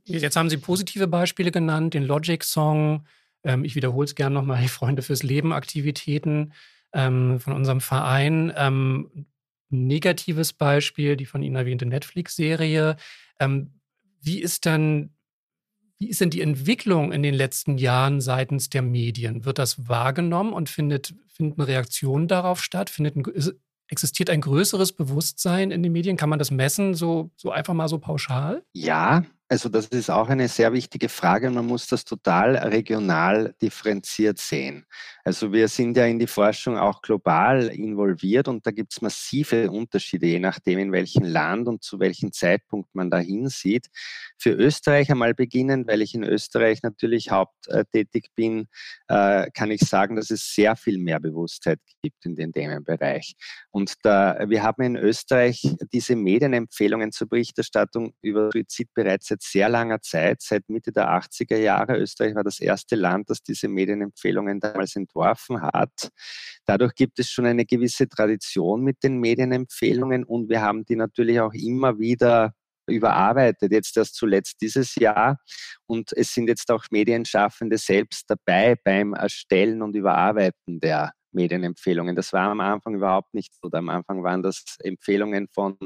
[0.06, 3.06] Jetzt haben Sie positive Beispiele genannt, den Logic-Song.
[3.44, 6.54] Ähm, ich wiederhole es gerne nochmal, die Freunde fürs Leben Aktivitäten
[6.94, 8.54] ähm, von unserem Verein.
[8.56, 9.28] Ähm,
[9.70, 12.98] negatives Beispiel, die von Ihnen erwähnte Netflix-Serie.
[13.40, 13.80] Ähm,
[14.22, 15.12] wie ist dann
[15.98, 19.46] wie ist denn die Entwicklung in den letzten Jahren seitens der Medien?
[19.46, 22.90] Wird das wahrgenommen und findet, finden Reaktionen darauf statt?
[22.90, 23.24] Findet ein,
[23.88, 26.18] existiert ein größeres Bewusstsein in den Medien?
[26.18, 28.64] Kann man das messen, so, so einfach mal so pauschal?
[28.74, 34.40] Ja, also das ist auch eine sehr wichtige Frage man muss das total regional differenziert
[34.40, 34.86] sehen.
[35.24, 39.72] Also wir sind ja in die Forschung auch global involviert und da gibt es massive
[39.72, 43.88] Unterschiede, je nachdem in welchem Land und zu welchem Zeitpunkt man da hinsieht.
[44.38, 48.68] Für Österreich einmal beginnend, weil ich in Österreich natürlich haupttätig bin,
[49.08, 53.36] äh, kann ich sagen, dass es sehr viel mehr Bewusstheit gibt in den Themenbereich.
[53.72, 55.62] Und da, wir haben in Österreich
[55.94, 61.58] diese Medienempfehlungen zur Berichterstattung über Suizid bereits seit sehr langer Zeit, seit Mitte der 80er
[61.58, 61.98] Jahre.
[61.98, 66.10] Österreich war das erste Land, das diese Medienempfehlungen damals entworfen hat.
[66.66, 71.40] Dadurch gibt es schon eine gewisse Tradition mit den Medienempfehlungen und wir haben die natürlich
[71.40, 72.54] auch immer wieder
[72.88, 75.40] überarbeitet, jetzt erst zuletzt dieses Jahr.
[75.88, 82.16] Und es sind jetzt auch Medienschaffende selbst dabei beim Erstellen und Überarbeiten der Medienempfehlungen.
[82.16, 83.70] Das war am Anfang überhaupt nicht so.
[83.72, 85.78] Am Anfang waren das Empfehlungen von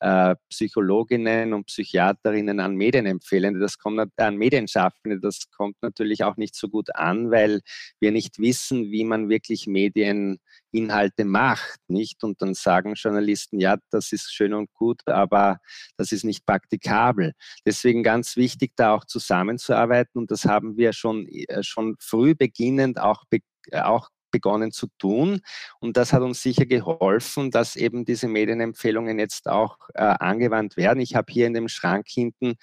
[0.00, 3.60] äh, Psychologinnen und Psychiaterinnen an Medienempfehlende.
[3.60, 5.20] Das kommt an Medienschaffende.
[5.20, 7.60] Das kommt natürlich auch nicht so gut an, weil
[8.00, 12.22] wir nicht wissen, wie man wirklich Medieninhalte macht, nicht?
[12.24, 15.60] Und dann sagen Journalisten, ja, das ist schön und gut, aber
[15.96, 17.32] das ist nicht praktikabel.
[17.64, 20.18] Deswegen ganz wichtig, da auch zusammenzuarbeiten.
[20.18, 23.24] Und das haben wir schon, äh, schon früh beginnend auch,
[23.72, 25.40] auch begonnen zu tun.
[25.80, 31.00] Und das hat uns sicher geholfen, dass eben diese Medienempfehlungen jetzt auch äh, angewandt werden.
[31.00, 32.54] Ich habe hier in dem Schrank hinten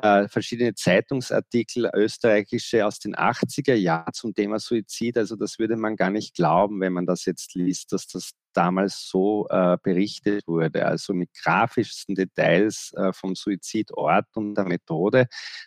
[0.00, 5.18] äh, verschiedene Zeitungsartikel, österreichische aus den 80er Jahren zum Thema Suizid.
[5.18, 9.08] Also das würde man gar nicht glauben, wenn man das jetzt liest, dass das damals
[9.08, 15.26] so äh, berichtet wurde, also mit grafischsten Details äh, vom Suizidort und der Methode.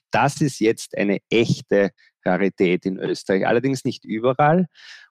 [0.10, 1.92] Das ist jetzt eine echte
[2.26, 4.68] Rarität in Österreich, allerdings nicht überall.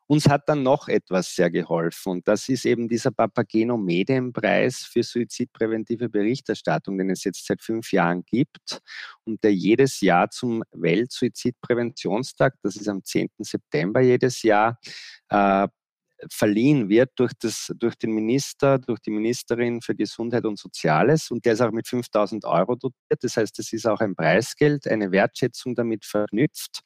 [0.08, 5.02] Uns hat dann noch etwas sehr geholfen und das ist eben dieser Papageno Medienpreis für
[5.02, 8.80] suizidpräventive Berichterstattung, den es jetzt seit fünf Jahren gibt
[9.24, 13.30] und der jedes Jahr zum Weltsuizidpräventionstag, das ist am 10.
[13.40, 14.78] September jedes Jahr,
[15.28, 15.66] äh,
[16.30, 21.30] verliehen wird durch, das, durch den Minister, durch die Ministerin für Gesundheit und Soziales.
[21.30, 23.22] Und der ist auch mit 5000 Euro dotiert.
[23.22, 26.80] Das heißt, es ist auch ein Preisgeld, eine Wertschätzung damit verknüpft.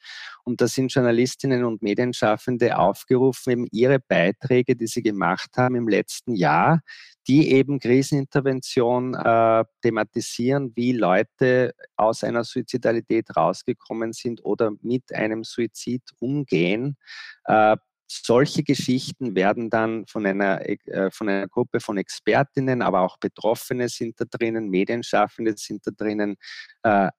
[0.45, 5.89] Und da sind Journalistinnen und Medienschaffende aufgerufen, eben ihre Beiträge, die sie gemacht haben im
[5.89, 6.81] letzten Jahr,
[7.29, 15.45] die eben Krisenintervention äh, thematisieren, wie Leute aus einer Suizidalität rausgekommen sind oder mit einem
[15.45, 16.97] Suizid umgehen,
[17.45, 17.77] äh,
[18.11, 23.89] solche Geschichten werden dann von einer, äh, von einer Gruppe von Expertinnen, aber auch Betroffene
[23.89, 26.37] sind da drinnen, Medienschaffende sind da drinnen,
[26.83, 27.11] äh,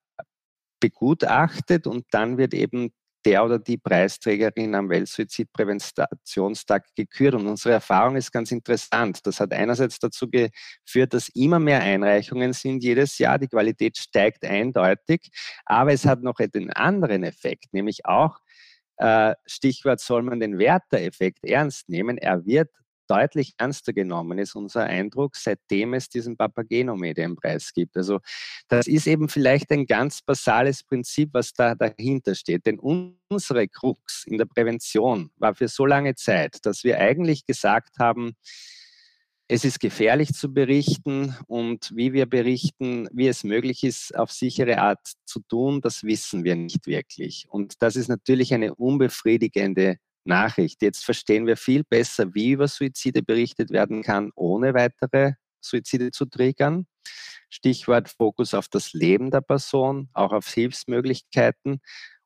[0.80, 2.92] begutachtet und dann wird eben
[3.24, 7.34] der oder die Preisträgerin am Weltsuizidpräventionstag gekürt.
[7.34, 9.20] Und unsere Erfahrung ist ganz interessant.
[9.24, 13.38] Das hat einerseits dazu geführt, dass immer mehr Einreichungen sind jedes Jahr.
[13.38, 15.30] Die Qualität steigt eindeutig.
[15.64, 18.38] Aber es hat noch einen anderen Effekt, nämlich auch,
[19.46, 22.18] Stichwort soll man den Werter-Effekt ernst nehmen.
[22.18, 22.70] Er wird
[23.08, 27.96] deutlich ernster genommen, ist unser Eindruck, seitdem es diesen Papageno-Medienpreis gibt.
[27.96, 28.20] Also
[28.68, 32.64] das ist eben vielleicht ein ganz basales Prinzip, was da dahinter steht.
[32.64, 37.98] Denn unsere Krux in der Prävention war für so lange Zeit, dass wir eigentlich gesagt
[37.98, 38.34] haben,
[39.52, 44.78] es ist gefährlich zu berichten und wie wir berichten, wie es möglich ist, auf sichere
[44.78, 47.44] Art zu tun, das wissen wir nicht wirklich.
[47.50, 50.80] Und das ist natürlich eine unbefriedigende Nachricht.
[50.80, 56.24] Jetzt verstehen wir viel besser, wie über Suizide berichtet werden kann, ohne weitere Suizide zu
[56.24, 56.86] triggern.
[57.50, 61.82] Stichwort Fokus auf das Leben der Person, auch auf Hilfsmöglichkeiten.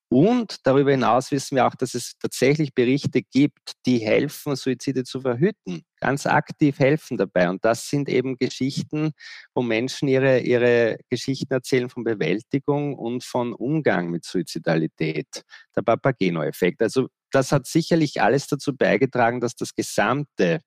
[0.08, 5.20] Und darüber hinaus wissen wir auch, dass es tatsächlich Berichte gibt, die helfen, Suizide zu
[5.20, 7.50] verhüten, ganz aktiv helfen dabei.
[7.50, 9.10] Und das sind eben Geschichten,
[9.52, 15.42] wo Menschen ihre, ihre Geschichten erzählen von Bewältigung und von Umgang mit Suizidalität,
[15.74, 16.82] der Papageno-Effekt.
[16.82, 20.60] Also das hat sicherlich alles dazu beigetragen, dass das gesamte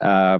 [0.00, 0.38] äh,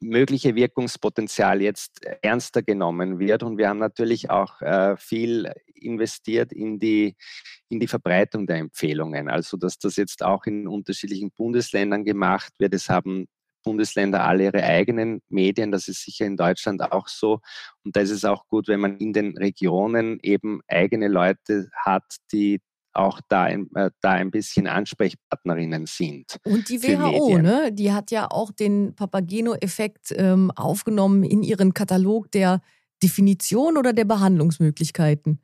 [0.00, 3.42] mögliche Wirkungspotenzial jetzt ernster genommen wird.
[3.42, 7.16] Und wir haben natürlich auch äh, viel investiert in die,
[7.68, 9.28] in die Verbreitung der Empfehlungen.
[9.28, 12.74] Also, dass das jetzt auch in unterschiedlichen Bundesländern gemacht wird.
[12.74, 13.26] Es haben
[13.62, 15.70] Bundesländer alle ihre eigenen Medien.
[15.70, 17.40] Das ist sicher in Deutschland auch so.
[17.84, 22.04] Und da ist es auch gut, wenn man in den Regionen eben eigene Leute hat,
[22.32, 22.60] die
[22.92, 26.38] auch da ein, äh, da ein bisschen Ansprechpartnerinnen sind.
[26.44, 32.30] Und die WHO, ne, die hat ja auch den Papageno-Effekt ähm, aufgenommen in ihren Katalog
[32.32, 32.60] der
[33.02, 35.40] Definition oder der Behandlungsmöglichkeiten.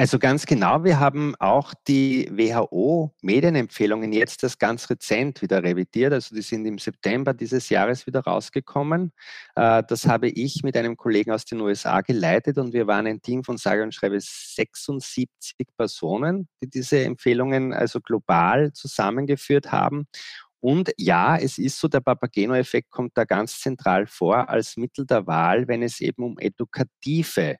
[0.00, 6.12] Also ganz genau, wir haben auch die WHO-Medienempfehlungen jetzt das ganz rezent wieder revidiert.
[6.12, 9.10] Also die sind im September dieses Jahres wieder rausgekommen.
[9.56, 13.20] Äh, das habe ich mit einem Kollegen aus den USA geleitet und wir waren ein
[13.22, 20.06] Team von sage und schreibe 76 Personen, die diese Empfehlungen also global zusammengeführt haben.
[20.60, 25.26] Und ja, es ist so, der Papageno-Effekt kommt da ganz zentral vor als Mittel der
[25.26, 27.56] Wahl, wenn es eben um edukative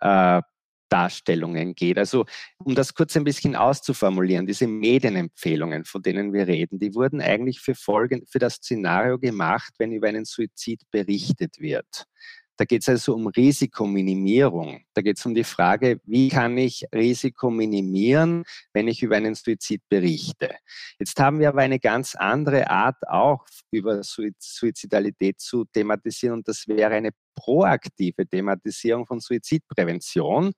[0.00, 0.42] äh,
[0.88, 1.98] Darstellungen geht.
[1.98, 2.26] Also
[2.58, 7.60] um das kurz ein bisschen auszuformulieren, diese Medienempfehlungen, von denen wir reden, die wurden eigentlich
[7.60, 12.06] für, Folgen, für das Szenario gemacht, wenn über einen Suizid berichtet wird.
[12.56, 14.84] Da geht es also um Risikominimierung.
[14.94, 19.34] Da geht es um die Frage, wie kann ich Risiko minimieren, wenn ich über einen
[19.34, 20.54] Suizid berichte.
[20.98, 26.66] Jetzt haben wir aber eine ganz andere Art auch über Suizidalität zu thematisieren und das
[26.66, 30.52] wäre eine proaktive Thematisierung von Suizidprävention.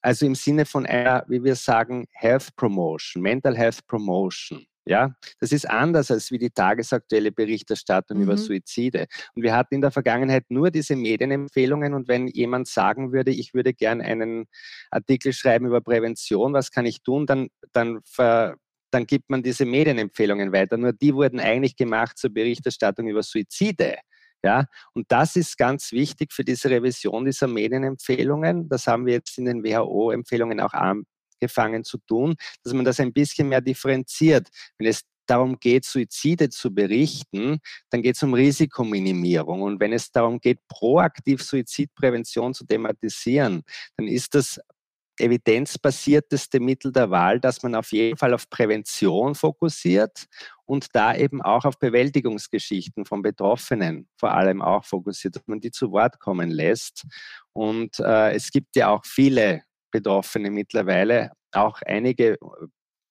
[0.00, 4.66] Also im Sinne von einer, wie wir sagen, Health Promotion, Mental Health Promotion.
[4.86, 8.24] Ja, das ist anders als wie die tagesaktuelle Berichterstattung mhm.
[8.24, 9.06] über Suizide.
[9.34, 11.94] Und wir hatten in der Vergangenheit nur diese Medienempfehlungen.
[11.94, 14.46] Und wenn jemand sagen würde, ich würde gern einen
[14.90, 18.56] Artikel schreiben über Prävention, was kann ich tun, dann, dann ver,
[18.90, 20.76] dann gibt man diese Medienempfehlungen weiter.
[20.76, 23.96] Nur die wurden eigentlich gemacht zur Berichterstattung über Suizide.
[24.44, 28.68] Ja, und das ist ganz wichtig für diese Revision dieser Medienempfehlungen.
[28.68, 30.74] Das haben wir jetzt in den WHO-Empfehlungen auch
[31.40, 34.48] angefangen zu tun, dass man das ein bisschen mehr differenziert.
[34.78, 37.58] Wenn es darum geht, Suizide zu berichten,
[37.90, 39.62] dann geht es um Risikominimierung.
[39.62, 43.62] Und wenn es darum geht, proaktiv Suizidprävention zu thematisieren,
[43.96, 44.60] dann ist das
[45.18, 50.26] evidenzbasierteste Mittel der Wahl, dass man auf jeden Fall auf Prävention fokussiert
[50.64, 55.70] und da eben auch auf Bewältigungsgeschichten von Betroffenen vor allem auch fokussiert, dass man die
[55.70, 57.06] zu Wort kommen lässt.
[57.52, 59.62] Und äh, es gibt ja auch viele
[59.94, 62.36] Betroffene mittlerweile, auch einige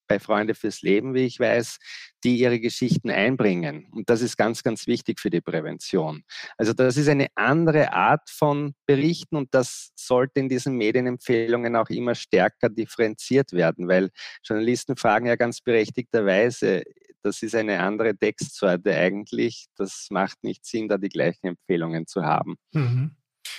[0.05, 1.77] bei Freunde fürs Leben, wie ich weiß,
[2.25, 3.87] die ihre Geschichten einbringen.
[3.91, 6.23] Und das ist ganz, ganz wichtig für die Prävention.
[6.57, 11.89] Also das ist eine andere Art von Berichten und das sollte in diesen Medienempfehlungen auch
[11.89, 14.09] immer stärker differenziert werden, weil
[14.43, 16.83] Journalisten fragen ja ganz berechtigterweise,
[17.21, 19.67] das ist eine andere Textsorte eigentlich.
[19.77, 22.57] Das macht nicht Sinn, da die gleichen Empfehlungen zu haben.
[22.73, 23.15] Mhm.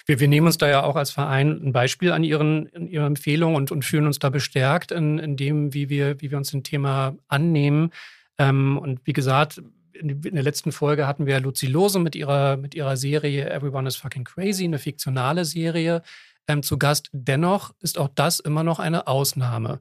[0.06, 3.06] Wir, wir, nehmen uns da ja auch als Verein ein Beispiel an Ihren, in Ihrer
[3.06, 6.50] Empfehlung und, und fühlen uns da bestärkt in, in dem, wie wir, wie wir uns
[6.50, 7.90] dem Thema annehmen.
[8.38, 9.62] Ähm, und wie gesagt,
[9.94, 13.96] in, der letzten Folge hatten wir Luzi Lose mit ihrer, mit ihrer Serie Everyone is
[13.96, 16.02] Fucking Crazy, eine fiktionale Serie,
[16.48, 17.08] ähm, zu Gast.
[17.12, 19.80] Dennoch ist auch das immer noch eine Ausnahme.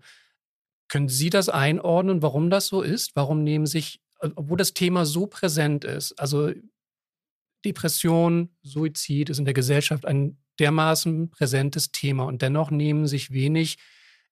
[0.88, 3.16] Können Sie das einordnen, warum das so ist?
[3.16, 6.52] Warum nehmen sich, obwohl das Thema so präsent ist, also
[7.66, 13.78] Depression, Suizid ist in der Gesellschaft ein dermaßen präsentes Thema und dennoch nehmen sich wenig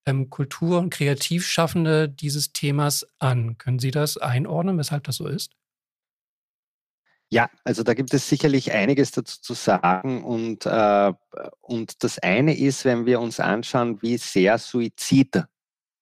[0.05, 3.57] ähm, Kultur- und Kreativschaffende dieses Themas an.
[3.57, 5.51] Können Sie das einordnen, weshalb das so ist?
[7.33, 10.23] Ja, also da gibt es sicherlich einiges dazu zu sagen.
[10.23, 11.13] Und, äh,
[11.61, 15.43] und das eine ist, wenn wir uns anschauen, wie sehr Suizid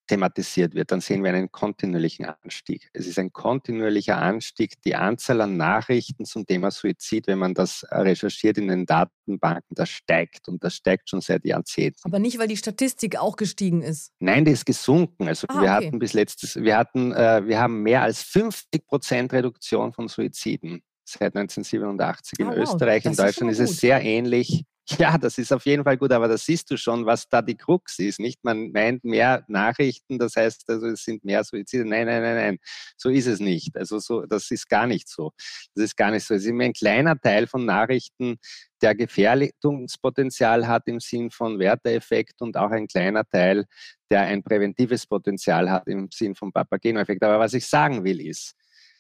[0.10, 2.90] thematisiert wird, dann sehen wir einen kontinuierlichen Anstieg.
[2.94, 4.82] Es ist ein kontinuierlicher Anstieg.
[4.82, 9.90] Die Anzahl an Nachrichten zum Thema Suizid, wenn man das recherchiert in den Datenbanken, das
[9.90, 12.02] steigt und das steigt schon seit Jahrzehnten.
[12.04, 14.12] Aber nicht, weil die Statistik auch gestiegen ist.
[14.20, 15.28] Nein, die ist gesunken.
[15.28, 15.88] Also ah, wir okay.
[15.88, 20.82] hatten bis letztes, wir hatten, äh, wir haben mehr als 50 Prozent Reduktion von Suiziden
[21.06, 23.06] seit 1987 in oh, Österreich.
[23.06, 23.12] Wow.
[23.12, 24.66] In Deutschland ist, ist es sehr ähnlich.
[24.98, 27.56] Ja, das ist auf jeden Fall gut, aber da siehst du schon, was da die
[27.56, 28.20] Krux ist.
[28.20, 31.86] Nicht, man meint mehr Nachrichten, das heißt, also es sind mehr Suizide.
[31.86, 32.60] Nein, nein, nein, nein,
[32.98, 33.78] so ist es nicht.
[33.78, 35.32] Also so, das ist gar nicht so.
[35.76, 36.34] Das ist gar nicht so.
[36.34, 38.38] Es ist immer ein kleiner Teil von Nachrichten,
[38.82, 43.66] der Gefährdungspotenzial hat im Sinn von Werteeffekt und auch ein kleiner Teil,
[44.10, 47.24] der ein präventives Potenzial hat im Sinn von Papageno-Effekt.
[47.24, 48.56] Aber was ich sagen will ist,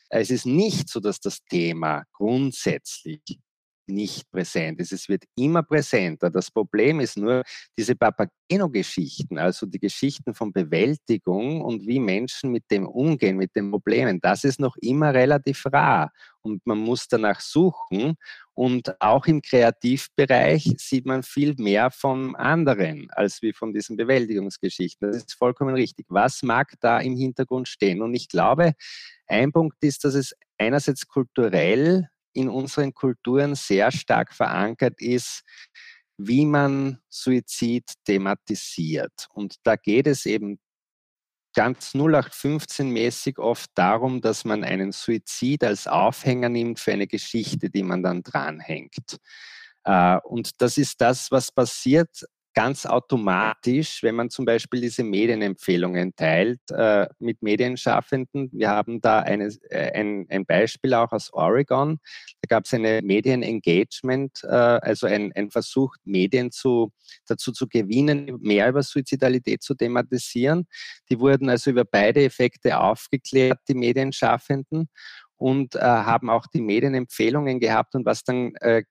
[0.09, 3.39] es ist nicht so, dass das Thema grundsätzlich
[3.89, 4.91] nicht präsent ist.
[4.91, 6.29] Es wird immer präsenter.
[6.29, 7.43] Das Problem ist nur
[7.77, 13.71] diese Papageno-Geschichten, also die Geschichten von Bewältigung und wie Menschen mit dem umgehen, mit den
[13.71, 14.19] Problemen.
[14.21, 16.11] Das ist noch immer relativ rar
[16.41, 18.15] und man muss danach suchen.
[18.53, 25.07] Und auch im Kreativbereich sieht man viel mehr vom anderen als wie von diesen Bewältigungsgeschichten.
[25.07, 26.05] Das ist vollkommen richtig.
[26.09, 28.01] Was mag da im Hintergrund stehen?
[28.01, 28.73] Und ich glaube,
[29.27, 32.09] ein Punkt ist, dass es einerseits kulturell
[32.39, 35.43] in unseren Kulturen sehr stark verankert ist,
[36.17, 39.27] wie man Suizid thematisiert.
[39.33, 40.59] Und da geht es eben
[41.53, 47.83] ganz 0815-mäßig oft darum, dass man einen Suizid als Aufhänger nimmt für eine Geschichte, die
[47.83, 49.17] man dann dranhängt.
[49.83, 56.15] Äh, und das ist das, was passiert ganz automatisch, wenn man zum Beispiel diese Medienempfehlungen
[56.15, 58.49] teilt äh, mit Medienschaffenden.
[58.51, 61.99] Wir haben da eine, äh, ein, ein, Beispiel auch aus Oregon.
[62.41, 66.91] Da gab es eine Medienengagement, äh, also ein, ein, Versuch, Medien zu,
[67.27, 70.67] dazu zu gewinnen, mehr über Suizidalität zu thematisieren.
[71.09, 74.89] Die wurden also über beide Effekte aufgeklärt, die Medienschaffenden
[75.37, 78.83] und äh, haben auch die Medienempfehlungen gehabt und was dann äh,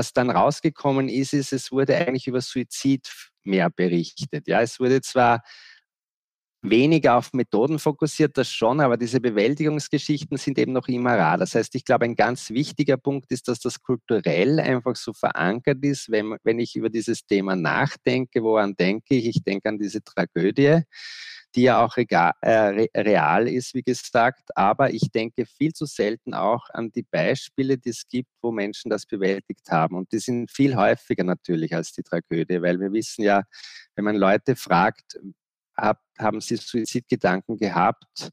[0.00, 3.06] was dann rausgekommen ist, ist, es wurde eigentlich über Suizid
[3.44, 4.48] mehr berichtet.
[4.48, 5.42] Ja, es wurde zwar
[6.62, 11.36] weniger auf Methoden fokussiert, das schon, aber diese Bewältigungsgeschichten sind eben noch immer rar.
[11.36, 15.84] Das heißt, ich glaube, ein ganz wichtiger Punkt ist, dass das kulturell einfach so verankert
[15.84, 19.26] ist, wenn, wenn ich über dieses Thema nachdenke, woran denke ich?
[19.26, 20.80] Ich denke an diese Tragödie
[21.54, 24.56] die ja auch äh, real ist, wie gesagt.
[24.56, 28.90] Aber ich denke viel zu selten auch an die Beispiele, die es gibt, wo Menschen
[28.90, 29.96] das bewältigt haben.
[29.96, 33.42] Und die sind viel häufiger natürlich als die Tragödie, weil wir wissen ja,
[33.96, 35.18] wenn man Leute fragt,
[35.76, 38.30] haben sie Suizidgedanken gehabt,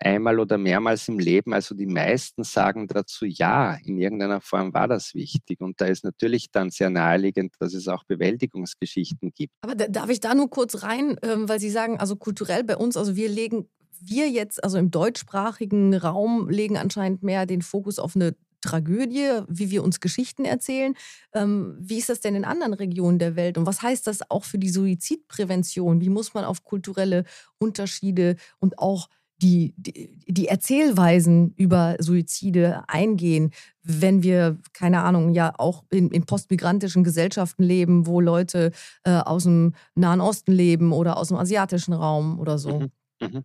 [0.00, 1.52] einmal oder mehrmals im Leben.
[1.52, 5.60] Also die meisten sagen dazu ja, in irgendeiner Form war das wichtig.
[5.60, 9.52] Und da ist natürlich dann sehr naheliegend, dass es auch Bewältigungsgeschichten gibt.
[9.60, 12.76] Aber da, darf ich da nur kurz rein, ähm, weil Sie sagen, also kulturell bei
[12.76, 13.68] uns, also wir legen,
[14.00, 19.70] wir jetzt, also im deutschsprachigen Raum, legen anscheinend mehr den Fokus auf eine Tragödie, wie
[19.70, 20.94] wir uns Geschichten erzählen.
[21.34, 23.56] Ähm, wie ist das denn in anderen Regionen der Welt?
[23.58, 26.00] Und was heißt das auch für die Suizidprävention?
[26.00, 27.24] Wie muss man auf kulturelle
[27.58, 29.08] Unterschiede und auch
[29.42, 36.26] die, die, die Erzählweisen über Suizide eingehen, wenn wir, keine Ahnung, ja auch in, in
[36.26, 38.72] postmigrantischen Gesellschaften leben, wo Leute
[39.04, 42.80] äh, aus dem Nahen Osten leben oder aus dem asiatischen Raum oder so.
[42.80, 42.92] Mhm.
[43.20, 43.44] Mhm.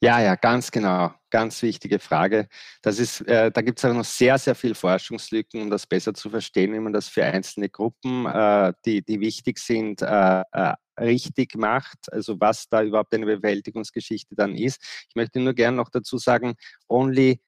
[0.00, 1.12] Ja, ja, ganz genau.
[1.28, 2.48] Ganz wichtige Frage.
[2.82, 6.14] Das ist, äh, da gibt es auch noch sehr, sehr viel Forschungslücken, um das besser
[6.14, 10.74] zu verstehen, wie man das für einzelne Gruppen, äh, die, die wichtig sind, äh, äh
[11.00, 14.82] richtig macht, also was da überhaupt eine Bewältigungsgeschichte dann ist.
[15.08, 16.54] Ich möchte nur gerne noch dazu sagen,
[16.88, 17.40] only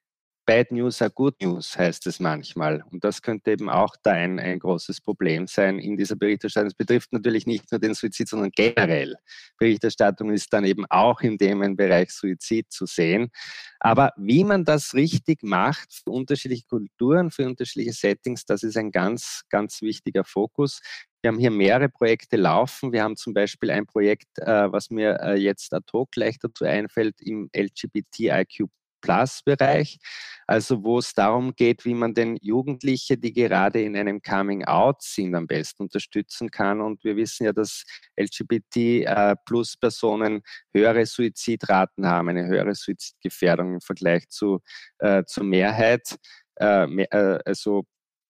[0.45, 2.83] Bad News are Good News, heißt es manchmal.
[2.91, 6.69] Und das könnte eben auch da ein, ein großes Problem sein in dieser Berichterstattung.
[6.69, 9.15] Es betrifft natürlich nicht nur den Suizid, sondern generell.
[9.57, 13.31] Berichterstattung ist dann eben auch in dem Bereich Suizid zu sehen.
[13.79, 18.91] Aber wie man das richtig macht für unterschiedliche Kulturen, für unterschiedliche Settings, das ist ein
[18.91, 20.81] ganz, ganz wichtiger Fokus.
[21.23, 22.93] Wir haben hier mehrere Projekte laufen.
[22.93, 26.65] Wir haben zum Beispiel ein Projekt, äh, was mir äh, jetzt ad hoc gleich dazu
[26.65, 28.69] einfällt, im LGBTIQ
[29.03, 29.99] Plus-Bereich,
[30.47, 35.35] also wo es darum geht, wie man den Jugendlichen, die gerade in einem Coming-out sind,
[35.35, 36.81] am besten unterstützen kann.
[36.81, 37.85] Und wir wissen ja, dass
[38.19, 40.43] LGBT-Plus-Personen äh,
[40.79, 44.61] höhere Suizidraten haben, eine höhere Suizidgefährdung im Vergleich zu,
[44.99, 46.17] äh, zur Mehrheit.
[46.57, 47.85] Äh, äh, also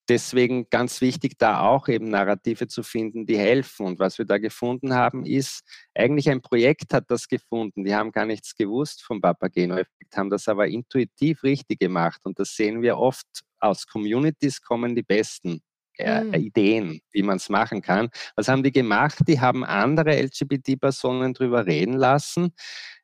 [0.09, 3.85] deswegen ganz wichtig, da auch eben Narrative zu finden, die helfen.
[3.85, 5.61] Und was wir da gefunden haben, ist,
[5.95, 7.83] eigentlich ein Projekt hat das gefunden.
[7.83, 12.21] Die haben gar nichts gewusst vom Papageno-Effekt, haben das aber intuitiv richtig gemacht.
[12.23, 13.25] Und das sehen wir oft
[13.59, 15.61] aus Communities kommen die besten
[15.97, 16.33] äh, mhm.
[16.33, 18.09] Ideen, wie man es machen kann.
[18.35, 19.19] Was haben die gemacht?
[19.27, 22.53] Die haben andere LGBT-Personen drüber reden lassen,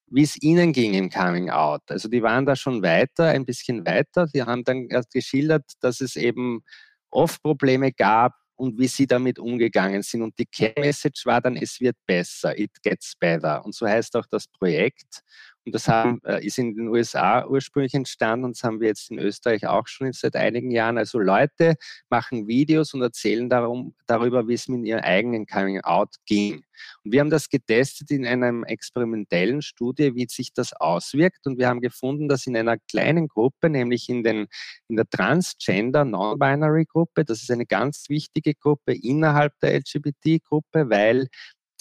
[0.07, 1.83] wie es ihnen ging im Coming Out.
[1.87, 4.25] Also die waren da schon weiter, ein bisschen weiter.
[4.33, 6.63] Die haben dann erst geschildert, dass es eben
[7.11, 10.21] oft Probleme gab und wie sie damit umgegangen sind.
[10.21, 13.63] Und die Key-Message war dann, es wird besser, it gets better.
[13.63, 15.21] Und so heißt auch das Projekt.
[15.65, 19.11] Und das haben, äh, ist in den USA ursprünglich entstanden und das haben wir jetzt
[19.11, 20.97] in Österreich auch schon seit einigen Jahren.
[20.97, 21.75] Also Leute
[22.09, 26.63] machen Videos und erzählen darum, darüber, wie es mit ihrem eigenen Coming Out ging.
[27.03, 31.45] Und wir haben das getestet in einer experimentellen Studie, wie sich das auswirkt.
[31.45, 34.47] Und wir haben gefunden, dass in einer kleinen Gruppe, nämlich in, den,
[34.87, 41.27] in der Transgender Non-Binary Gruppe, das ist eine ganz wichtige Gruppe innerhalb der LGBT-Gruppe, weil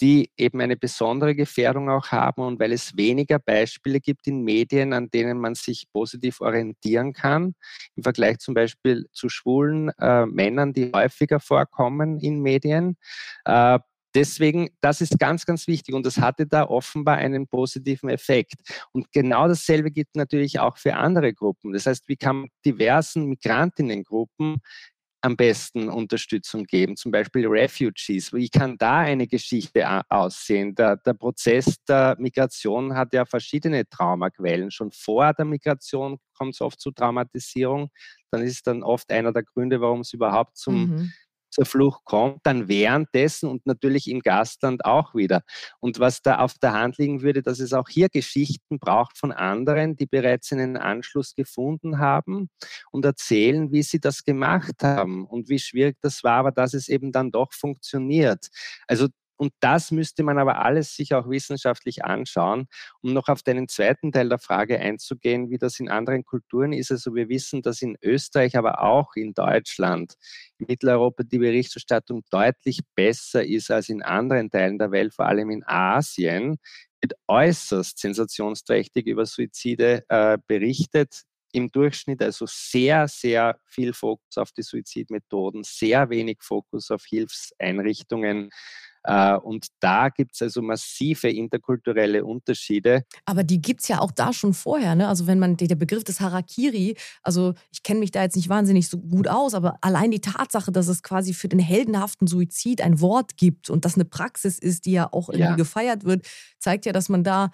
[0.01, 4.93] die eben eine besondere Gefährdung auch haben und weil es weniger Beispiele gibt in Medien,
[4.93, 7.55] an denen man sich positiv orientieren kann,
[7.95, 12.97] im Vergleich zum Beispiel zu schwulen äh, Männern, die häufiger vorkommen in Medien.
[13.45, 13.79] Äh,
[14.15, 18.55] Deswegen, das ist ganz, ganz wichtig und das hatte da offenbar einen positiven Effekt.
[18.91, 21.73] Und genau dasselbe gilt natürlich auch für andere Gruppen.
[21.73, 24.61] Das heißt, wie kann man diversen Migrantinnengruppen
[25.21, 28.31] am besten Unterstützung geben, zum Beispiel Refugees.
[28.33, 30.75] Wie kann da eine Geschichte aussehen?
[30.75, 34.71] Der, der, Prozess der Migration hat ja verschiedene Traumaquellen.
[34.71, 37.89] Schon vor der Migration kommt es oft zu Traumatisierung.
[38.31, 41.11] Dann ist dann oft einer der Gründe, warum es überhaupt zum mhm
[41.49, 45.41] zur Flucht kommt, dann währenddessen und natürlich im Gastland auch wieder.
[45.79, 49.31] Und was da auf der Hand liegen würde, dass es auch hier Geschichten braucht von
[49.31, 52.49] anderen, die bereits einen Anschluss gefunden haben
[52.91, 56.87] und erzählen, wie sie das gemacht haben und wie schwierig das war, aber dass es
[56.87, 58.47] eben dann doch funktioniert.
[58.87, 59.07] Also
[59.39, 62.67] und das müsste man aber alles sich auch wissenschaftlich anschauen,
[63.01, 66.91] um noch auf deinen zweiten Teil der Frage einzugehen, wie das in anderen Kulturen ist.
[66.91, 70.15] Also wir wissen, dass in Österreich, aber auch in Deutschland,
[70.57, 75.51] in Mitteleuropa die Berichterstattung deutlich besser ist als in anderen Teilen der Welt, vor allem
[75.51, 76.57] in Asien,
[77.01, 84.51] wird äußerst sensationsträchtig über Suizide äh, berichtet im Durchschnitt also sehr, sehr viel Fokus auf
[84.51, 88.49] die Suizidmethoden, sehr wenig Fokus auf Hilfseinrichtungen.
[89.03, 93.03] Äh, und da gibt es also massive interkulturelle Unterschiede.
[93.25, 94.95] Aber die gibt es ja auch da schon vorher.
[94.95, 95.07] Ne?
[95.07, 98.89] Also wenn man der Begriff des Harakiri, also ich kenne mich da jetzt nicht wahnsinnig
[98.89, 102.99] so gut aus, aber allein die Tatsache, dass es quasi für den heldenhaften Suizid ein
[102.99, 105.55] Wort gibt und das eine Praxis ist, die ja auch irgendwie ja.
[105.55, 106.25] gefeiert wird,
[106.59, 107.51] zeigt ja, dass man da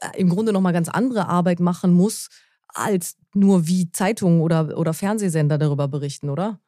[0.00, 2.28] äh, im Grunde nochmal ganz andere Arbeit machen muss,
[2.68, 6.60] als nur wie Zeitungen oder, oder Fernsehsender darüber berichten, oder?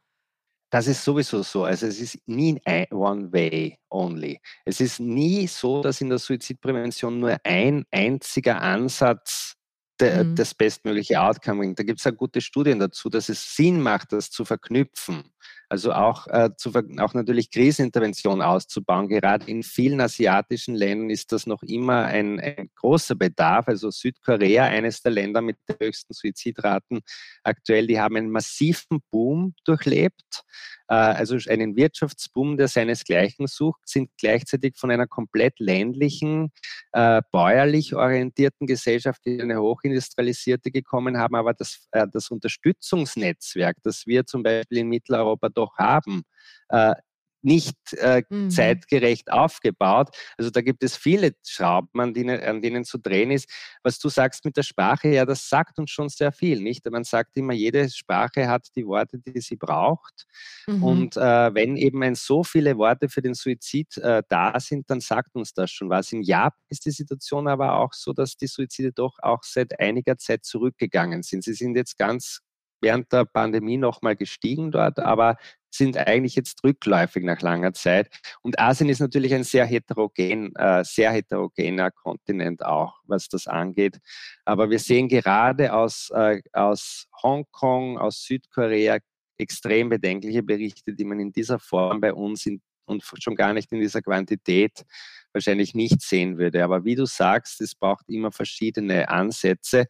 [0.71, 1.65] Das ist sowieso so.
[1.65, 2.61] Also es ist nie
[2.93, 4.41] one way only.
[4.65, 9.57] Es ist nie so, dass in der Suizidprävention nur ein einziger Ansatz
[10.01, 10.37] de, mhm.
[10.37, 11.79] das bestmögliche Outcome bringt.
[11.79, 15.25] Da gibt es ja gute Studien dazu, dass es Sinn macht, das zu verknüpfen.
[15.69, 19.09] Also auch, äh, zu, auch natürlich Krisenintervention auszubauen.
[19.09, 23.69] Gerade in vielen asiatischen Ländern ist das noch immer ein, ein großer Bedarf.
[23.69, 27.01] Also Südkorea, eines der Länder mit den höchsten Suizidraten
[27.45, 30.43] aktuell, die haben einen massiven Boom durchlebt.
[30.91, 36.51] Äh, also einen Wirtschaftsboom, der seinesgleichen sucht, sind gleichzeitig von einer komplett ländlichen,
[36.93, 41.37] äh, bäuerlich orientierten Gesellschaft in eine hochindustrialisierte gekommen haben.
[41.37, 46.23] Aber das, äh, das Unterstützungsnetzwerk, das wir zum Beispiel in Mitteleuropa doch haben,
[46.69, 46.95] äh,
[47.43, 48.51] nicht äh, mhm.
[48.51, 50.11] zeitgerecht aufgebaut.
[50.37, 53.49] Also da gibt es viele Schrauben, an denen, an denen zu drehen ist.
[53.83, 56.89] Was du sagst mit der Sprache, ja, das sagt uns schon sehr viel, nicht?
[56.91, 60.27] Man sagt immer, jede Sprache hat die Worte, die sie braucht.
[60.67, 60.83] Mhm.
[60.83, 65.01] Und äh, wenn eben ein so viele Worte für den Suizid äh, da sind, dann
[65.01, 66.13] sagt uns das schon was.
[66.13, 70.19] In Japan ist die Situation aber auch so, dass die Suizide doch auch seit einiger
[70.19, 71.45] Zeit zurückgegangen sind.
[71.45, 72.41] Sie sind jetzt ganz
[72.81, 75.37] während der Pandemie nochmal gestiegen dort, aber
[75.73, 78.09] sind eigentlich jetzt rückläufig nach langer Zeit.
[78.43, 83.99] Und Asien ist natürlich ein sehr heterogen, äh, sehr heterogener Kontinent auch, was das angeht.
[84.45, 88.99] Aber wir sehen gerade aus, äh, aus Hongkong, aus Südkorea
[89.39, 93.71] extrem bedenkliche Berichte, die man in dieser Form bei uns in, und schon gar nicht
[93.73, 94.85] in dieser Quantität
[95.33, 96.65] wahrscheinlich nicht sehen würde.
[96.65, 99.87] Aber wie du sagst, es braucht immer verschiedene Ansätze.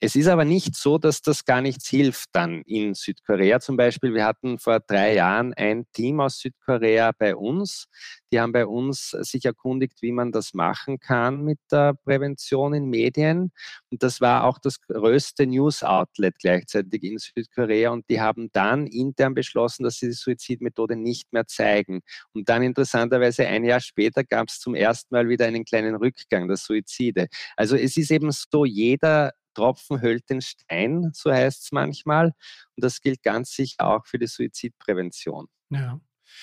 [0.00, 4.12] Es ist aber nicht so, dass das gar nichts hilft dann in Südkorea zum Beispiel.
[4.12, 7.86] Wir hatten vor drei Jahren ein Team aus Südkorea bei uns.
[8.32, 12.90] die haben bei uns sich erkundigt, wie man das machen kann mit der Prävention in
[12.90, 13.52] Medien.
[13.90, 17.90] Und das war auch das größte News-Outlet gleichzeitig in Südkorea.
[17.90, 22.00] Und die haben dann intern beschlossen, dass sie die Suizidmethode nicht mehr zeigen.
[22.32, 26.48] Und dann interessanterweise ein Jahr später gab es zum ersten Mal wieder einen kleinen Rückgang
[26.48, 27.28] der Suizide.
[27.56, 32.26] Also es ist eben so, jeder Tropfen hüllt den Stein, so heißt es manchmal.
[32.26, 35.46] Und das gilt ganz sicher auch für die Suizidprävention.
[35.70, 36.00] Ja.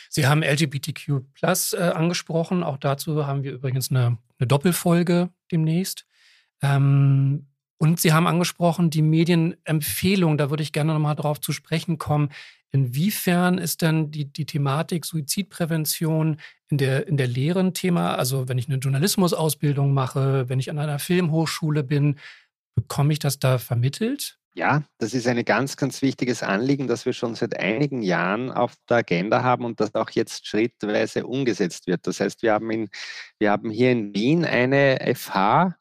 [0.09, 2.63] Sie haben LGBTQ Plus äh, angesprochen.
[2.63, 6.05] Auch dazu haben wir übrigens eine, eine Doppelfolge demnächst.
[6.61, 7.47] Ähm,
[7.77, 10.37] und Sie haben angesprochen die Medienempfehlung.
[10.37, 12.29] Da würde ich gerne nochmal drauf zu sprechen kommen.
[12.71, 16.37] Inwiefern ist denn die, die Thematik Suizidprävention
[16.69, 18.15] in der, in der Lehre ein Thema?
[18.15, 22.17] Also wenn ich eine Journalismusausbildung mache, wenn ich an einer Filmhochschule bin,
[22.81, 24.37] bekomme ich das da vermittelt?
[24.53, 28.73] Ja, das ist ein ganz, ganz wichtiges Anliegen, das wir schon seit einigen Jahren auf
[28.89, 32.05] der Agenda haben und das auch jetzt schrittweise umgesetzt wird.
[32.05, 32.89] Das heißt, wir haben, in,
[33.39, 35.75] wir haben hier in Wien eine FH,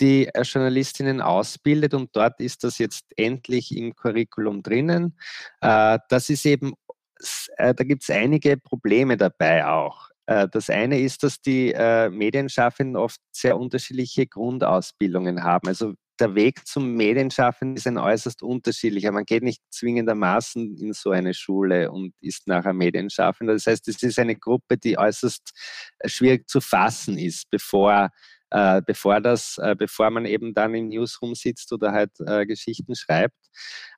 [0.00, 5.16] die äh, Journalistinnen ausbildet und dort ist das jetzt endlich im Curriculum drinnen.
[5.60, 6.72] Äh, das ist eben,
[7.56, 10.08] äh, da gibt es einige Probleme dabei auch.
[10.26, 11.72] Das eine ist, dass die
[12.10, 15.68] Medienschaffenden oft sehr unterschiedliche Grundausbildungen haben.
[15.68, 19.12] Also der Weg zum Medienschaffen ist ein äußerst unterschiedlicher.
[19.12, 23.54] Man geht nicht zwingendermaßen in so eine Schule und ist nachher Medienschaffender.
[23.54, 25.52] Das heißt, es ist eine Gruppe, die äußerst
[25.98, 28.10] äh, schwierig zu fassen ist, bevor
[28.50, 32.94] äh, bevor, das, äh, bevor man eben dann im Newsroom sitzt oder halt äh, Geschichten
[32.94, 33.36] schreibt.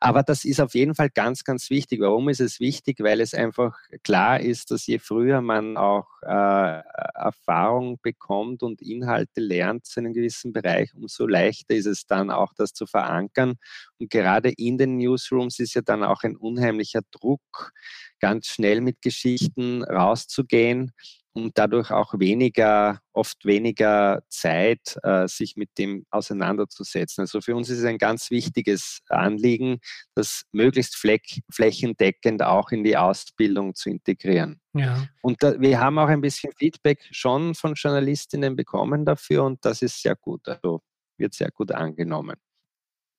[0.00, 2.00] Aber das ist auf jeden Fall ganz, ganz wichtig.
[2.00, 3.00] Warum ist es wichtig?
[3.00, 6.82] Weil es einfach klar ist, dass je früher man auch äh,
[7.14, 12.52] Erfahrung bekommt und Inhalte lernt zu einem gewissen Bereich, umso leichter ist es dann auch,
[12.54, 13.54] das zu verankern.
[13.98, 17.72] Und gerade in den Newsrooms ist ja dann auch ein unheimlicher Druck,
[18.20, 20.92] ganz schnell mit Geschichten rauszugehen
[21.32, 27.22] und dadurch auch weniger, oft weniger Zeit, äh, sich mit dem auseinanderzusetzen.
[27.22, 29.78] Also für uns ist es ein ganz wichtiges Anliegen,
[30.14, 34.60] das möglichst fläch flächendeckend auch in die Ausbildung zu integrieren.
[34.74, 35.06] Ja.
[35.22, 39.82] Und da, wir haben auch ein bisschen Feedback schon von Journalistinnen bekommen dafür und das
[39.82, 40.48] ist sehr gut.
[40.48, 40.82] Also
[41.16, 42.36] wird sehr gut angenommen.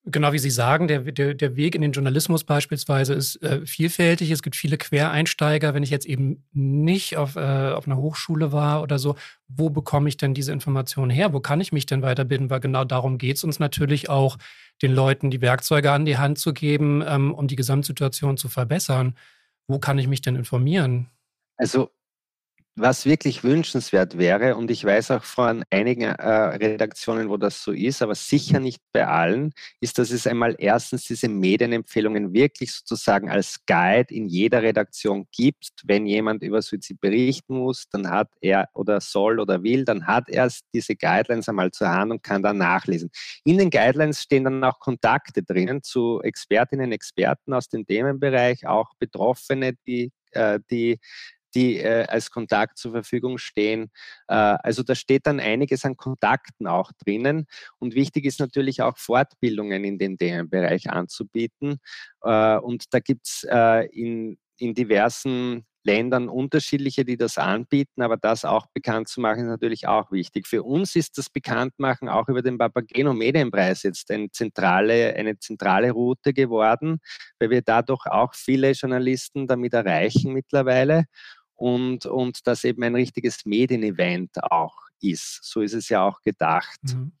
[0.04, 4.32] Genau wie Sie sagen, der, der, der Weg in den Journalismus beispielsweise ist äh, vielfältig.
[4.32, 5.74] Es gibt viele Quereinsteiger.
[5.74, 9.14] Wenn ich jetzt eben nicht auf, äh, auf einer Hochschule war oder so,
[9.46, 11.32] wo bekomme ich denn diese Informationen her?
[11.32, 12.50] Wo kann ich mich denn weiterbilden?
[12.50, 14.38] Weil genau darum geht es uns natürlich auch,
[14.82, 19.14] den Leuten die Werkzeuge an die Hand zu geben, ähm, um die Gesamtsituation zu verbessern.
[19.68, 21.10] Wo kann ich mich denn informieren?
[21.56, 21.90] Also
[22.74, 27.72] was wirklich wünschenswert wäre, und ich weiß auch von einigen äh, Redaktionen, wo das so
[27.72, 33.30] ist, aber sicher nicht bei allen, ist, dass es einmal erstens diese Medienempfehlungen wirklich sozusagen
[33.30, 35.82] als Guide in jeder Redaktion gibt.
[35.84, 40.30] Wenn jemand über Suizid berichten muss, dann hat er oder soll oder will, dann hat
[40.30, 43.10] er diese Guidelines einmal zur Hand und kann dann nachlesen.
[43.44, 48.94] In den Guidelines stehen dann auch Kontakte drinnen zu Expertinnen, Experten aus dem Themenbereich, auch
[48.98, 50.98] Betroffene, die äh, die
[51.54, 53.90] die äh, als Kontakt zur Verfügung stehen.
[54.28, 57.46] Äh, also da steht dann einiges an Kontakten auch drinnen.
[57.78, 61.78] Und wichtig ist natürlich auch Fortbildungen in den Themenbereich anzubieten.
[62.22, 68.16] Äh, und da gibt es äh, in, in diversen Ländern unterschiedliche, die das anbieten, aber
[68.16, 70.46] das auch bekannt zu machen, ist natürlich auch wichtig.
[70.46, 75.90] Für uns ist das Bekanntmachen auch über den Papageno Medienpreis jetzt eine zentrale, eine zentrale
[75.90, 77.00] Route geworden,
[77.38, 81.06] weil wir dadurch auch viele Journalisten damit erreichen mittlerweile
[81.62, 85.44] und, und das eben ein richtiges Medienevent auch ist.
[85.44, 86.80] So ist es ja auch gedacht.
[86.82, 87.12] Mhm.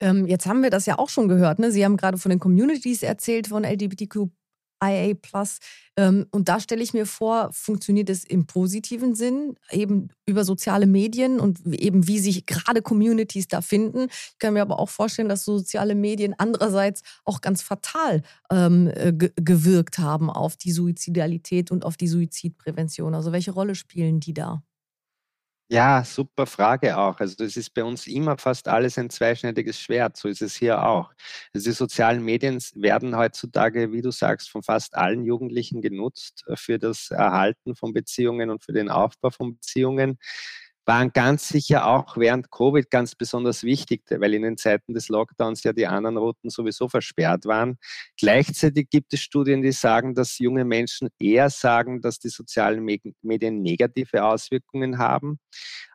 [0.00, 1.58] Ähm, jetzt haben wir das ja auch schon gehört.
[1.58, 1.70] Ne?
[1.70, 4.30] Sie haben gerade von den Communities erzählt, von LGBTQ
[4.82, 5.58] IA Plus.
[5.96, 10.86] Ähm, und da stelle ich mir vor, funktioniert es im positiven Sinn, eben über soziale
[10.86, 14.08] Medien und eben wie sich gerade Communities da finden.
[14.10, 19.12] Ich kann mir aber auch vorstellen, dass soziale Medien andererseits auch ganz fatal ähm, äh,
[19.12, 23.14] gewirkt haben auf die Suizidalität und auf die Suizidprävention.
[23.14, 24.62] Also welche Rolle spielen die da?
[25.70, 27.18] Ja, super Frage auch.
[27.18, 30.16] Also das ist bei uns immer fast alles ein zweischneidiges Schwert.
[30.16, 31.12] So ist es hier auch.
[31.52, 36.54] Also die sozialen Medien werden heutzutage, wie du sagst, von fast allen Jugendlichen genutzt äh,
[36.56, 40.18] für das Erhalten von Beziehungen und für den Aufbau von Beziehungen
[40.86, 45.64] waren ganz sicher auch während Covid ganz besonders wichtig, weil in den Zeiten des Lockdowns
[45.64, 47.76] ja die anderen Routen sowieso versperrt waren.
[48.16, 53.62] Gleichzeitig gibt es Studien, die sagen, dass junge Menschen eher sagen, dass die sozialen Medien
[53.62, 55.40] negative Auswirkungen haben.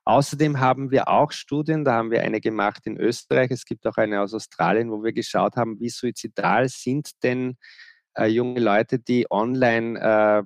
[0.03, 3.97] Außerdem haben wir auch Studien, da haben wir eine gemacht in Österreich, es gibt auch
[3.97, 7.55] eine aus Australien, wo wir geschaut haben, wie suizidal sind denn
[8.17, 10.43] äh, junge Leute, die online äh,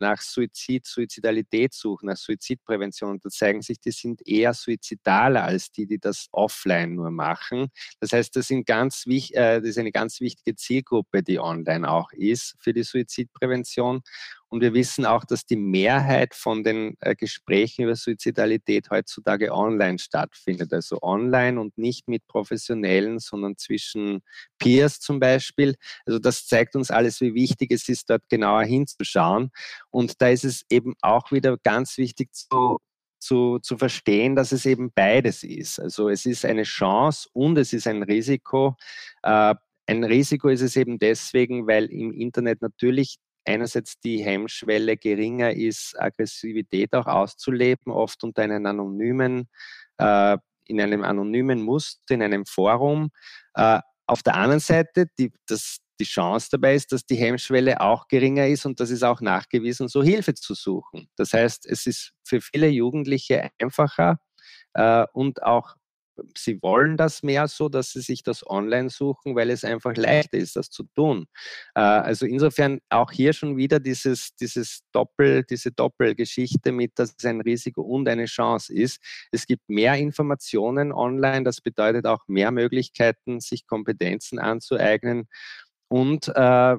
[0.00, 3.12] nach Suizid, Suizidalität suchen, nach Suizidprävention.
[3.12, 7.68] Und da zeigen sich, die sind eher suizidaler als die, die das offline nur machen.
[8.00, 12.12] Das heißt, das, sind ganz, äh, das ist eine ganz wichtige Zielgruppe, die online auch
[12.12, 14.02] ist für die Suizidprävention.
[14.50, 19.98] Und wir wissen auch, dass die Mehrheit von den äh, Gesprächen über Suizidalität heutzutage online
[19.98, 20.72] stattfindet.
[20.72, 24.22] Also online und nicht mit Professionellen, sondern zwischen
[24.58, 25.76] Peers zum Beispiel.
[26.04, 29.50] Also das zeigt uns alles, wie wichtig es ist, dort genauer hinzuschauen.
[29.90, 32.78] Und da ist es eben auch wieder ganz wichtig zu
[33.22, 35.78] zu, zu verstehen, dass es eben beides ist.
[35.78, 38.76] Also es ist eine Chance und es ist ein Risiko.
[39.22, 39.54] Äh,
[39.86, 46.00] ein Risiko ist es eben deswegen, weil im Internet natürlich einerseits die Hemmschwelle geringer ist,
[46.00, 49.48] Aggressivität auch auszuleben, oft unter einem anonymen,
[49.98, 50.36] äh,
[50.66, 53.10] in einem anonymen Muster, in einem Forum.
[53.54, 58.08] Äh, auf der anderen Seite, die, das, die Chance dabei ist, dass die Hemmschwelle auch
[58.08, 61.08] geringer ist und das ist auch nachgewiesen, so Hilfe zu suchen.
[61.16, 64.18] Das heißt, es ist für viele Jugendliche einfacher
[64.74, 65.74] äh, und auch
[66.36, 70.38] sie wollen das mehr so, dass sie sich das online suchen, weil es einfach leichter
[70.38, 71.26] ist, das zu tun.
[71.74, 77.24] Äh, also insofern auch hier schon wieder dieses, dieses Doppel, diese Doppelgeschichte mit, dass es
[77.24, 79.00] ein Risiko und eine Chance ist.
[79.32, 85.28] Es gibt mehr Informationen online, das bedeutet auch mehr Möglichkeiten, sich Kompetenzen anzueignen.
[85.88, 86.76] Und äh,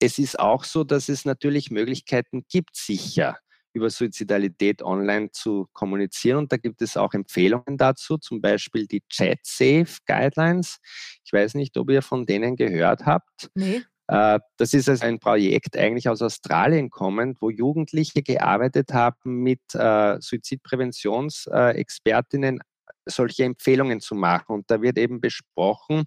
[0.00, 3.38] es ist auch so, dass es natürlich Möglichkeiten gibt, sicher
[3.78, 6.38] über Suizidalität online zu kommunizieren.
[6.38, 10.78] Und da gibt es auch Empfehlungen dazu, zum Beispiel die Chat Safe Guidelines.
[11.24, 13.50] Ich weiß nicht, ob ihr von denen gehört habt.
[13.54, 13.82] Nee.
[14.08, 19.60] Äh, das ist also ein Projekt eigentlich aus Australien kommend, wo Jugendliche gearbeitet haben mit
[19.74, 22.60] äh, Suizidpräventionsexpertinnen,
[23.06, 24.54] solche Empfehlungen zu machen.
[24.54, 26.04] Und da wird eben besprochen,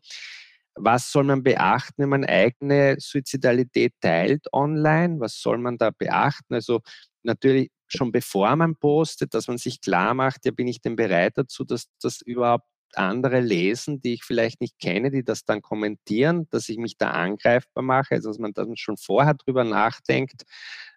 [0.75, 5.19] was soll man beachten, wenn man eigene Suizidalität teilt online?
[5.19, 6.53] Was soll man da beachten?
[6.53, 6.79] Also
[7.23, 11.33] natürlich schon bevor man postet, dass man sich klar macht, ja, bin ich denn bereit
[11.37, 16.47] dazu, dass das überhaupt andere lesen, die ich vielleicht nicht kenne, die das dann kommentieren,
[16.49, 20.43] dass ich mich da angreifbar mache, also dass man dann schon vorher drüber nachdenkt.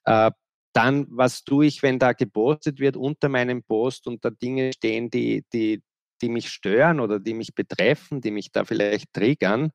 [0.05, 0.31] Äh,
[0.73, 5.09] dann, was tue ich, wenn da gepostet wird unter meinem Post und da Dinge stehen,
[5.09, 5.83] die, die,
[6.21, 9.71] die mich stören oder die mich betreffen, die mich da vielleicht triggern.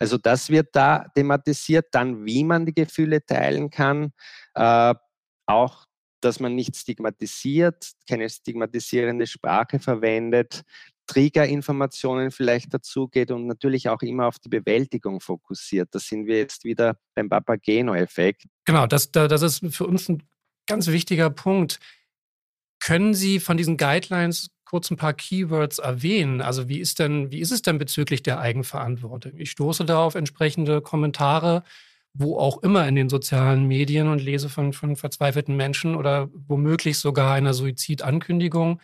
[0.00, 4.12] Also das wird da thematisiert, dann wie man die Gefühle teilen kann,
[4.54, 4.94] äh,
[5.46, 5.86] auch
[6.20, 10.62] dass man nicht stigmatisiert, keine stigmatisierende Sprache verwendet,
[11.06, 15.88] Triggerinformationen vielleicht dazu geht und natürlich auch immer auf die Bewältigung fokussiert.
[15.92, 18.44] Da sind wir jetzt wieder beim Papageno-Effekt.
[18.64, 20.22] Genau, das, das ist für uns ein
[20.66, 21.80] ganz wichtiger Punkt.
[22.78, 26.40] Können Sie von diesen Guidelines kurz ein paar Keywords erwähnen?
[26.40, 29.32] Also wie ist denn, wie ist es denn bezüglich der Eigenverantwortung?
[29.36, 31.64] Ich stoße da auf entsprechende Kommentare
[32.12, 36.98] wo auch immer in den sozialen Medien und lese von, von verzweifelten Menschen oder womöglich
[36.98, 38.80] sogar einer Suizidankündigung.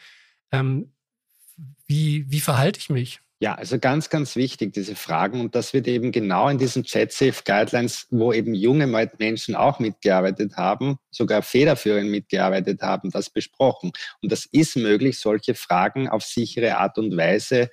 [0.53, 0.93] Ähm,
[1.87, 3.21] wie, wie verhalte ich mich?
[3.39, 5.41] Ja, also ganz, ganz wichtig, diese Fragen.
[5.41, 8.87] Und das wird eben genau in diesen Chat-Safe Guidelines, wo eben junge
[9.19, 13.93] Menschen auch mitgearbeitet haben, sogar federführend mitgearbeitet haben, das besprochen.
[14.23, 17.69] Und das ist möglich, solche Fragen auf sichere Art und Weise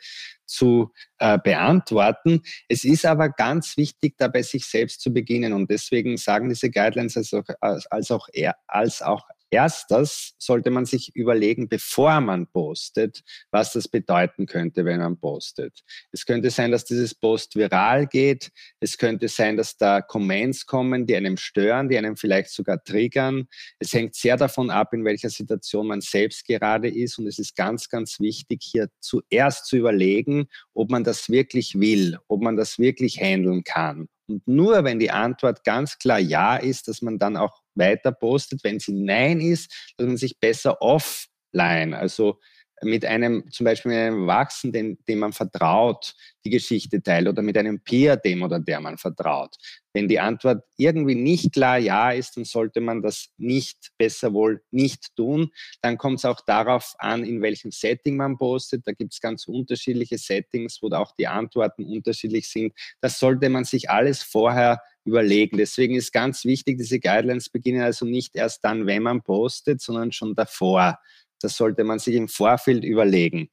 [0.46, 2.42] zu äh, beantworten.
[2.68, 5.54] Es ist aber ganz wichtig, dabei sich selbst zu beginnen.
[5.54, 8.28] Und deswegen sagen diese Guidelines als auch, als auch,
[8.68, 15.00] als auch erstes sollte man sich überlegen, bevor man postet, was das bedeuten könnte, wenn
[15.00, 15.84] man postet.
[16.12, 18.52] Es könnte sein, dass dieses Post viral geht.
[18.80, 23.48] Es könnte sein, dass da Comments kommen, die einem stören, die einem vielleicht sogar triggern.
[23.80, 27.20] Es hängt sehr davon ab, in welcher Situation man selbst gerade ist.
[27.20, 32.18] Und es ist ganz, ganz wichtig, hier zuerst zu überlegen, ob man das wirklich will,
[32.28, 34.08] ob man das wirklich handeln kann.
[34.28, 38.64] Und nur wenn die Antwort ganz klar Ja ist, dass man dann auch weiter postet.
[38.64, 42.40] Wenn sie Nein ist, dass man sich besser offline, also
[42.84, 46.16] mit einem, zum Beispiel mit einem Erwachsenen, dem man vertraut,
[46.46, 49.56] die Geschichte teilt oder mit einem Peer, dem oder der man vertraut.
[49.94, 54.62] Wenn die Antwort irgendwie nicht klar Ja ist, dann sollte man das nicht, besser wohl
[54.72, 55.52] nicht tun.
[55.82, 58.86] Dann kommt es auch darauf an, in welchem Setting man postet.
[58.88, 62.74] Da gibt es ganz unterschiedliche Settings, wo auch die Antworten unterschiedlich sind.
[63.02, 65.58] Das sollte man sich alles vorher überlegen.
[65.58, 70.12] Deswegen ist ganz wichtig, diese Guidelines beginnen also nicht erst dann, wenn man postet, sondern
[70.12, 71.00] schon davor.
[71.44, 73.50] Das sollte man sich im Vorfeld überlegen.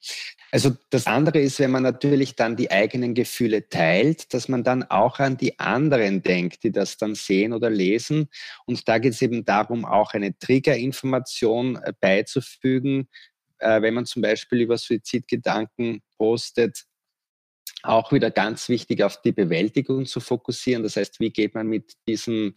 [0.53, 4.83] Also das andere ist, wenn man natürlich dann die eigenen Gefühle teilt, dass man dann
[4.83, 8.29] auch an die anderen denkt, die das dann sehen oder lesen.
[8.67, 13.09] Und da geht es eben darum, auch eine Triggerinformation äh, beizufügen.
[13.59, 16.85] Äh, wenn man zum Beispiel über Suizidgedanken postet,
[17.83, 20.83] auch wieder ganz wichtig auf die Bewältigung zu fokussieren.
[20.83, 22.55] Das heißt, wie geht man mit diesen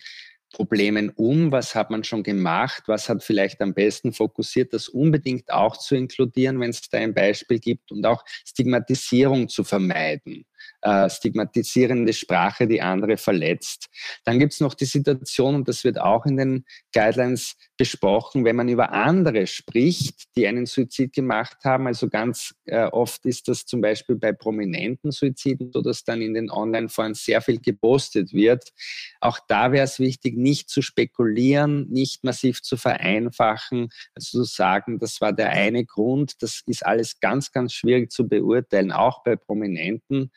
[0.53, 1.51] Problemen um?
[1.51, 2.83] Was hat man schon gemacht?
[2.87, 7.13] Was hat vielleicht am besten fokussiert, das unbedingt auch zu inkludieren, wenn es da ein
[7.13, 10.45] Beispiel gibt und auch Stigmatisierung zu vermeiden
[10.83, 13.87] äh, stigmatisierende Sprache, die andere verletzt.
[14.25, 18.55] Dann gibt es noch die Situation, und das wird auch in den Guidelines besprochen, wenn
[18.55, 21.87] man über andere spricht, die einen Suizid gemacht haben.
[21.87, 26.33] Also ganz äh, oft ist das zum Beispiel bei prominenten Suiziden so, dass dann in
[26.33, 28.73] den Online-Foren sehr viel gepostet wird.
[29.21, 34.99] Auch da wäre es wichtig, nicht zu spekulieren, nicht massiv zu vereinfachen, also zu sagen,
[34.99, 36.41] das war der eine Grund.
[36.43, 40.31] Das ist alles ganz, ganz schwierig zu beurteilen, auch bei Prominenten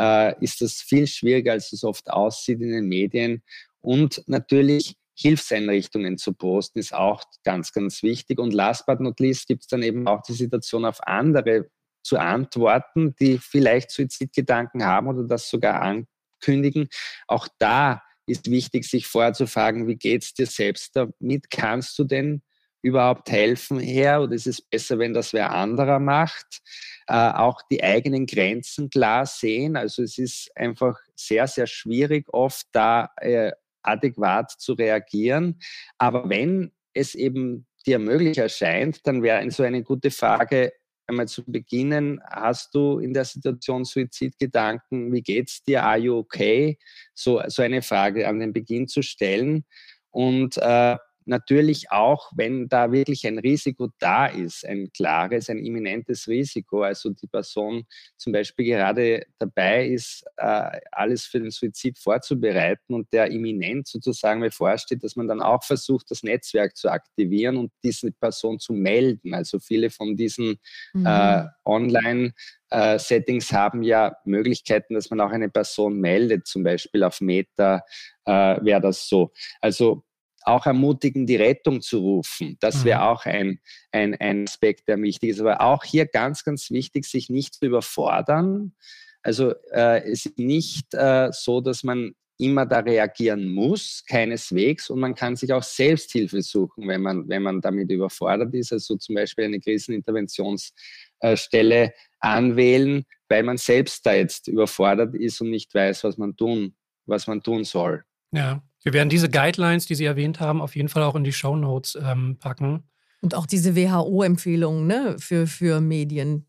[0.00, 3.42] äh, ist das viel schwieriger, als es oft aussieht in den Medien.
[3.80, 8.38] Und natürlich Hilfseinrichtungen zu posten, ist auch ganz, ganz wichtig.
[8.38, 11.68] Und last but not least gibt es dann eben auch die Situation, auf andere
[12.02, 16.88] zu antworten, die vielleicht Suizidgedanken haben oder das sogar ankündigen.
[17.26, 21.50] Auch da ist wichtig, sich vorzufragen, wie geht es dir selbst damit?
[21.50, 22.42] Kannst du denn
[22.82, 26.62] überhaupt helfen her oder ist es besser, wenn das wer anderer macht?
[27.06, 29.76] Äh, auch die eigenen Grenzen klar sehen.
[29.76, 33.52] Also es ist einfach sehr, sehr schwierig, oft da äh,
[33.82, 35.60] adäquat zu reagieren.
[35.98, 40.72] Aber wenn es eben dir möglich erscheint, dann wäre so eine gute Frage,
[41.10, 45.12] einmal zu beginnen, hast du in der Situation Suizidgedanken?
[45.12, 45.82] Wie geht's dir?
[45.82, 46.78] Are you okay?
[47.14, 49.64] So, so eine Frage an den Beginn zu stellen.
[50.10, 50.96] Und äh,
[51.30, 57.10] natürlich auch, wenn da wirklich ein Risiko da ist, ein klares, ein imminentes Risiko, also
[57.10, 57.86] die Person
[58.18, 64.40] zum Beispiel gerade dabei ist, äh, alles für den Suizid vorzubereiten und der imminent sozusagen
[64.40, 69.32] bevorsteht, dass man dann auch versucht, das Netzwerk zu aktivieren und diese Person zu melden.
[69.32, 70.58] Also viele von diesen
[70.92, 71.06] mhm.
[71.06, 72.32] äh, Online-
[72.72, 77.82] Uh, Settings haben ja Möglichkeiten, dass man auch eine Person meldet, zum Beispiel auf Meta
[78.28, 79.32] uh, wäre das so.
[79.60, 80.04] Also
[80.42, 82.56] auch ermutigen, die Rettung zu rufen.
[82.60, 83.04] Das wäre mhm.
[83.04, 83.60] auch ein,
[83.92, 85.40] ein, ein Aspekt, der wichtig ist.
[85.40, 88.74] Aber auch hier ganz, ganz wichtig, sich nicht zu überfordern.
[89.22, 94.90] Also äh, es ist nicht äh, so, dass man immer da reagieren muss, keineswegs.
[94.90, 98.72] Und man kann sich auch Selbsthilfe suchen, wenn man, wenn man damit überfordert ist.
[98.72, 105.74] Also zum Beispiel eine Kriseninterventionsstelle anwählen, weil man selbst da jetzt überfordert ist und nicht
[105.74, 106.74] weiß, was man tun,
[107.06, 108.04] was man tun soll.
[108.32, 111.32] Ja, wir werden diese Guidelines, die Sie erwähnt haben, auf jeden Fall auch in die
[111.32, 112.84] Show Notes ähm, packen.
[113.20, 116.46] Und auch diese WHO-Empfehlungen ne, für, für Medien.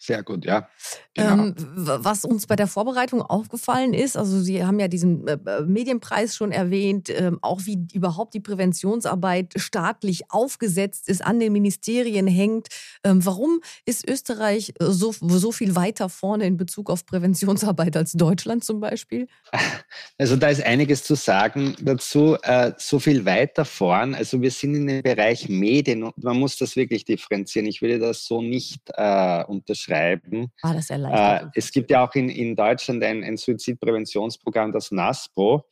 [0.00, 0.68] Sehr gut, ja.
[1.14, 1.32] Genau.
[1.32, 5.62] Ähm, was uns bei der Vorbereitung aufgefallen ist, also Sie haben ja diesen äh, äh,
[5.62, 12.28] Medienpreis schon erwähnt, äh, auch wie überhaupt die Präventionsarbeit staatlich aufgesetzt ist, an den Ministerien
[12.28, 12.68] hängt.
[13.02, 18.12] Ähm, warum ist Österreich äh, so, so viel weiter vorne in Bezug auf Präventionsarbeit als
[18.12, 19.26] Deutschland zum Beispiel?
[20.16, 22.36] Also da ist einiges zu sagen dazu.
[22.42, 26.56] Äh, so viel weiter vorn, also wir sind in dem Bereich Medien und man muss
[26.56, 27.66] das wirklich differenzieren.
[27.66, 30.52] Ich würde das so nicht äh, unterschreiben schreiben.
[30.62, 31.54] Ah, das erleichtert.
[31.54, 35.64] Äh, es gibt ja auch in, in Deutschland ein, ein Suizidpräventionsprogramm, das NASPO.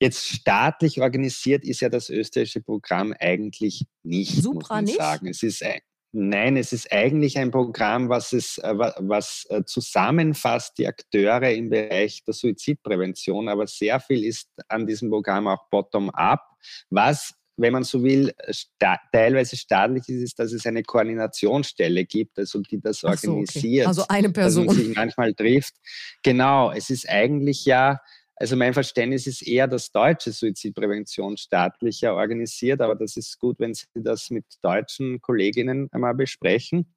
[0.00, 4.98] Jetzt staatlich organisiert ist ja das österreichische Programm eigentlich nicht, Supra muss man nicht?
[4.98, 5.26] sagen.
[5.28, 5.80] Es ist ein,
[6.12, 11.70] Nein, es ist eigentlich ein Programm, was, es, äh, was äh, zusammenfasst die Akteure im
[11.70, 16.42] Bereich der Suizidprävention, aber sehr viel ist an diesem Programm auch bottom-up,
[16.90, 22.38] was wenn man so will, sta teilweise staatlich ist, ist, dass es eine Koordinationsstelle gibt,
[22.38, 23.48] also die das organisiert.
[23.52, 23.84] So, okay.
[23.84, 24.66] Also eine Person.
[24.66, 25.74] Dass man sich manchmal trifft.
[26.22, 28.00] Genau, es ist eigentlich ja,
[28.36, 33.74] also mein Verständnis ist eher, dass deutsche Suizidprävention staatlicher organisiert, aber das ist gut, wenn
[33.74, 36.94] Sie das mit deutschen Kolleginnen einmal besprechen.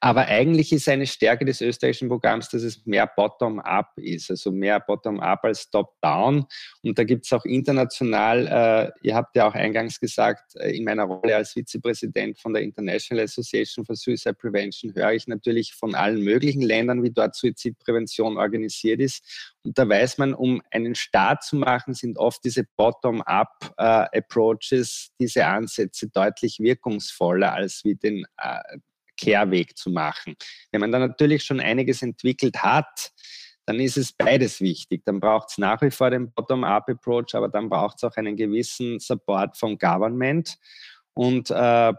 [0.00, 4.78] Aber eigentlich ist eine Stärke des österreichischen Programms, dass es mehr Bottom-up ist, also mehr
[4.80, 6.46] Bottom-up als Top-down.
[6.82, 10.84] Und da gibt es auch international, äh, ihr habt ja auch eingangs gesagt, äh, in
[10.84, 15.96] meiner Rolle als Vizepräsident von der International Association for Suicide Prevention höre ich natürlich von
[15.96, 19.56] allen möglichen Ländern, wie dort Suizidprävention organisiert ist.
[19.64, 25.46] Und da weiß man, um einen Start zu machen, sind oft diese Bottom-up-Approaches, äh, diese
[25.46, 28.78] Ansätze deutlich wirkungsvoller als wie den äh,
[29.18, 30.36] Kehrweg zu machen.
[30.72, 33.12] Wenn man dann natürlich schon einiges entwickelt hat,
[33.66, 35.02] dann ist es beides wichtig.
[35.04, 38.98] Dann braucht es nach wie vor den Bottom-up-Approach, aber dann braucht es auch einen gewissen
[38.98, 40.56] Support vom Government.
[41.12, 41.92] Und äh,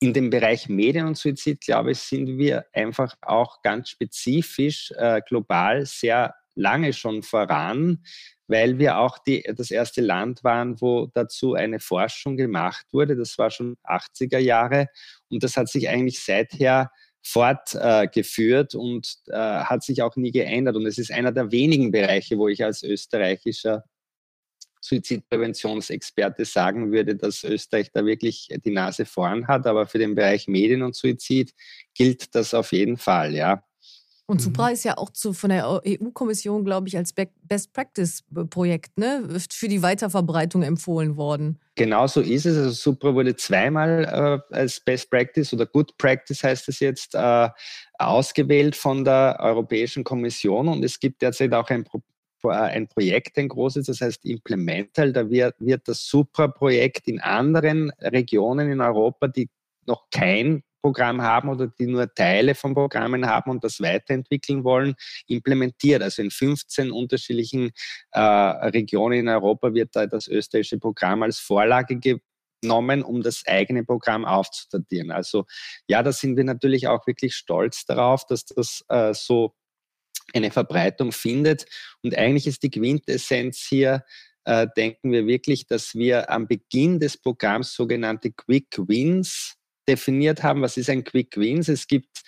[0.00, 5.22] in dem Bereich Medien und Suizid, glaube ich, sind wir einfach auch ganz spezifisch äh,
[5.26, 8.04] global sehr lange schon voran,
[8.46, 13.16] weil wir auch die, das erste Land waren, wo dazu eine Forschung gemacht wurde.
[13.16, 14.88] Das war schon 80er Jahre
[15.28, 16.90] und das hat sich eigentlich seither
[17.22, 20.76] fortgeführt äh, und äh, hat sich auch nie geändert.
[20.76, 23.84] Und es ist einer der wenigen Bereiche, wo ich als österreichischer
[24.80, 29.66] Suizidpräventionsexperte sagen würde, dass Österreich da wirklich die Nase vorn hat.
[29.66, 31.52] Aber für den Bereich Medien und Suizid
[31.94, 33.62] gilt das auf jeden Fall, ja.
[34.30, 34.74] Und Supra mhm.
[34.74, 39.80] ist ja auch zu, von der EU-Kommission, glaube ich, als Best Practice-Projekt ne, für die
[39.80, 41.58] Weiterverbreitung empfohlen worden.
[41.76, 42.58] Genau so ist es.
[42.58, 44.04] Also Supra wurde zweimal
[44.52, 47.48] äh, als Best Practice oder Good Practice heißt es jetzt äh,
[47.94, 52.02] ausgewählt von der Europäischen Kommission und es gibt derzeit auch ein, Pro
[52.44, 55.14] äh, ein Projekt, ein großes, das heißt Implemental.
[55.14, 59.48] Da wird, wird das Supra-Projekt in anderen Regionen in Europa, die
[59.86, 64.94] noch kein Programm haben oder die nur Teile von Programmen haben und das weiterentwickeln wollen,
[65.26, 66.02] implementiert.
[66.02, 67.70] Also in 15 unterschiedlichen
[68.12, 71.98] äh, Regionen in Europa wird da das österreichische Programm als Vorlage
[72.62, 75.10] genommen, um das eigene Programm aufzudatieren.
[75.10, 75.44] Also
[75.88, 79.54] ja, da sind wir natürlich auch wirklich stolz darauf, dass das äh, so
[80.34, 81.66] eine Verbreitung findet.
[82.02, 84.04] Und eigentlich ist die Quintessenz hier,
[84.44, 89.57] äh, denken wir wirklich, dass wir am Beginn des Programms sogenannte Quick Wins
[89.88, 91.68] definiert haben, was ist ein Quick Wins.
[91.68, 92.22] Es gibt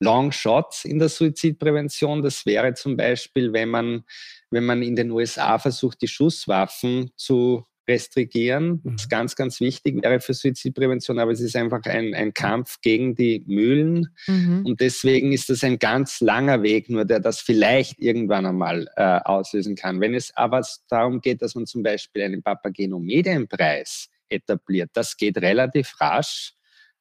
[0.00, 2.22] Long Shots in der Suizidprävention.
[2.22, 4.04] Das wäre zum Beispiel, wenn man,
[4.50, 8.80] wenn man in den USA versucht, die Schusswaffen zu restrigieren.
[8.82, 9.10] Das ist mhm.
[9.10, 13.44] ganz, ganz wichtig wäre für Suizidprävention, aber es ist einfach ein, ein Kampf gegen die
[13.46, 14.08] Mühlen.
[14.26, 14.64] Mhm.
[14.64, 19.20] Und deswegen ist das ein ganz langer Weg, nur der das vielleicht irgendwann einmal äh,
[19.24, 20.00] auslösen kann.
[20.00, 26.00] Wenn es aber darum geht, dass man zum Beispiel einen Papageno-Medienpreis etabliert, das geht relativ
[26.00, 26.54] rasch.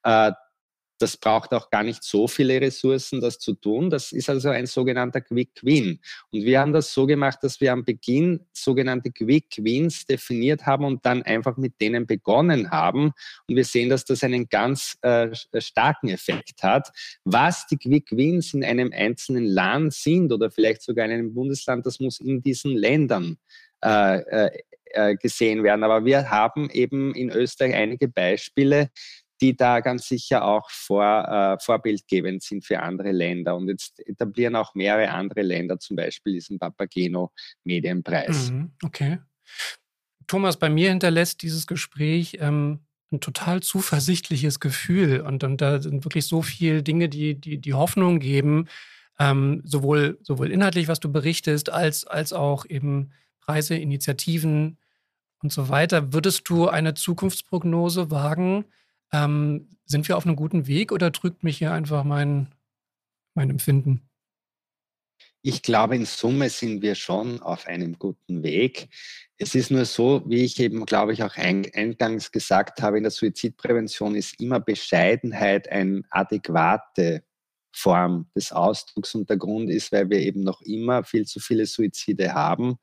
[0.03, 0.31] Äh,
[1.03, 3.89] das braucht auch gar nicht so viele Ressourcen, das zu tun.
[3.89, 5.99] Das ist also ein sogenannter Quick Win.
[6.31, 10.85] Und wir haben das so gemacht, dass wir am Beginn sogenannte Quick Wins definiert haben
[10.85, 13.11] und dann einfach mit denen begonnen haben.
[13.47, 15.27] Und wir sehen, dass das einen ganz äh,
[15.57, 16.89] starken Effekt hat.
[17.25, 21.85] Was die Quick Wins in einem einzelnen Land sind oder vielleicht sogar in einem Bundesland,
[21.85, 23.37] das muss in diesen Ländern
[23.83, 24.51] äh, äh,
[24.93, 25.83] äh gesehen werden.
[25.83, 28.89] Aber wir haben eben in Österreich einige Beispiele,
[29.41, 33.55] die da ganz sicher auch vor, äh, vorbildgebend sind für andere Länder.
[33.55, 38.51] Und jetzt etablieren auch mehrere andere Länder zum Beispiel diesen Papageno-Medienpreis.
[38.51, 39.19] Mhm, okay.
[40.27, 46.03] Thomas, bei mir hinterlässt dieses Gespräch ähm, ein total zuversichtliches Gefühl und, und da sind
[46.05, 48.67] wirklich so viele Dinge, die, die, die Hoffnung geben,
[49.19, 53.11] ähm, sowohl, sowohl inhaltlich, was du berichtest, als, als auch eben
[53.41, 54.77] Preise, Initiativen
[55.41, 56.13] und so weiter.
[56.13, 58.65] Würdest du eine Zukunftsprognose wagen,
[59.13, 62.53] ähm, sind wir auf einem guten Weg oder drückt mich hier einfach mein,
[63.35, 64.01] mein Empfinden?
[65.45, 68.87] Ich glaube, in Summe sind wir schon auf einem guten Weg.
[69.37, 73.11] Es ist nur so, wie ich eben, glaube ich, auch eingangs gesagt habe, in der
[73.11, 77.23] Suizidprävention ist immer Bescheidenheit eine adäquate
[77.73, 81.65] Form des Ausdrucks und der Grund ist, weil wir eben noch immer viel zu viele
[81.65, 82.77] Suizide haben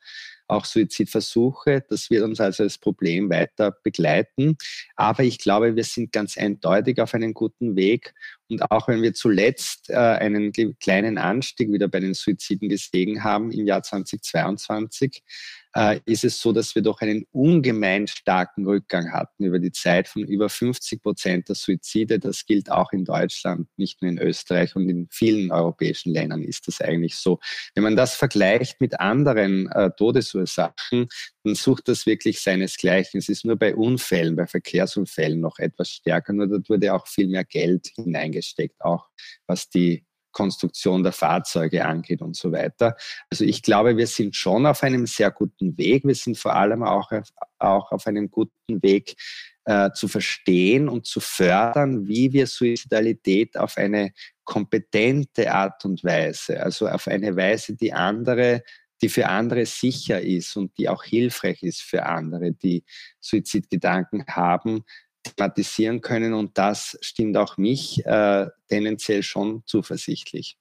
[0.51, 1.85] auch Suizidversuche.
[1.89, 4.57] Das wird uns also als Problem weiter begleiten.
[4.97, 8.15] Aber ich glaube, wir sind ganz eindeutig auf einem guten Weg.
[8.49, 13.53] Und auch wenn wir zuletzt äh, einen kleinen Anstieg wieder bei den Suiziden gesehen haben
[13.53, 15.23] im Jahr 2022,
[15.75, 20.09] äh, ist es so, dass wir doch einen ungemein starken Rückgang hatten über die Zeit
[20.09, 22.19] von über 50 Prozent der Suizide.
[22.19, 26.67] Das gilt auch in Deutschland, nicht nur in Österreich und in vielen europäischen Ländern ist
[26.67, 27.39] das eigentlich so.
[27.75, 31.09] Wenn man das vergleicht mit anderen äh, Todesursachen,
[31.45, 33.19] dann sucht das wirklich seinesgleichen.
[33.19, 37.29] Es ist nur bei Unfällen, bei Verkehrsunfällen noch etwas stärker, nur dort wurde auch viel
[37.29, 39.09] mehr Geld hineingesteckt, auch
[39.47, 42.97] was die Konstruktion der Fahrzeuge angeht und so weiter.
[43.31, 46.05] Also ich glaube, wir sind schon auf einem sehr guten Weg.
[46.05, 47.11] Wir sind vor allem auch,
[47.59, 49.17] auch auf einem guten Weg
[49.65, 54.13] äh, zu verstehen und zu fördern, wie wir Suizidalität auf eine
[54.45, 58.63] kompetente Art und Weise, also auf eine Weise, die andere
[59.03, 62.85] die für andere sicher ist und die auch hilfreich ist für andere, die
[63.21, 64.85] Suizidgedanken haben,
[65.23, 66.35] thematisieren können.
[66.35, 70.57] Und das stimmt auch mich äh, tendenziell schon zuversichtlich.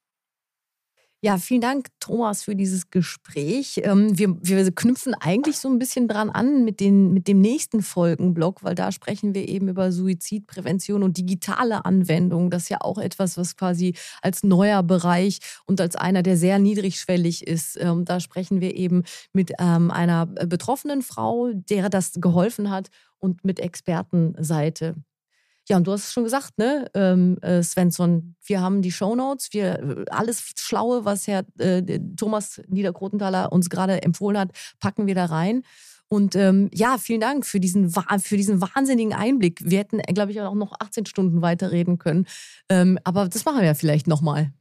[1.21, 3.81] Ja, vielen Dank, Thomas, für dieses Gespräch.
[3.83, 7.81] Ähm, wir, wir knüpfen eigentlich so ein bisschen dran an mit, den, mit dem nächsten
[7.81, 12.49] Folgenblock, weil da sprechen wir eben über Suizidprävention und digitale Anwendung.
[12.49, 16.57] Das ist ja auch etwas, was quasi als neuer Bereich und als einer, der sehr
[16.57, 17.75] niedrigschwellig ist.
[17.81, 19.03] Ähm, da sprechen wir eben
[19.33, 22.87] mit ähm, einer betroffenen Frau, der das geholfen hat
[23.19, 24.95] und mit Expertenseite.
[25.69, 29.49] Ja, und du hast es schon gesagt, ne, ähm, äh, Svensson, wir haben die Shownotes,
[29.51, 34.49] wir äh, alles Schlaue, was Herr äh, Thomas Niederkrotenthaler uns gerade empfohlen hat,
[34.79, 35.61] packen wir da rein.
[36.07, 39.61] Und ähm, ja, vielen Dank für diesen, für diesen wahnsinnigen Einblick.
[39.63, 42.25] Wir hätten, glaube ich, auch noch 18 Stunden weiterreden können.
[42.67, 44.51] Ähm, aber das machen wir ja vielleicht nochmal.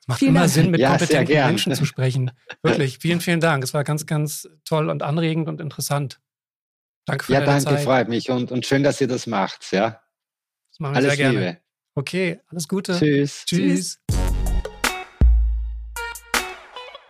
[0.00, 0.52] Es macht vielen immer Dank.
[0.52, 2.32] Sinn, mit ja, kompetenten Menschen zu sprechen.
[2.62, 3.64] Wirklich, vielen, vielen Dank.
[3.64, 6.20] Es war ganz, ganz toll und anregend und interessant.
[7.06, 7.84] Danke für ja, deine danke, Zeit.
[7.84, 9.72] freut mich und, und schön, dass ihr das macht.
[9.72, 10.02] Ja.
[10.70, 11.38] Das machen wir Alles sehr gerne.
[11.38, 11.60] Liebe.
[11.94, 12.98] Okay, alles Gute.
[12.98, 13.44] Tschüss.
[13.46, 13.99] Tschüss.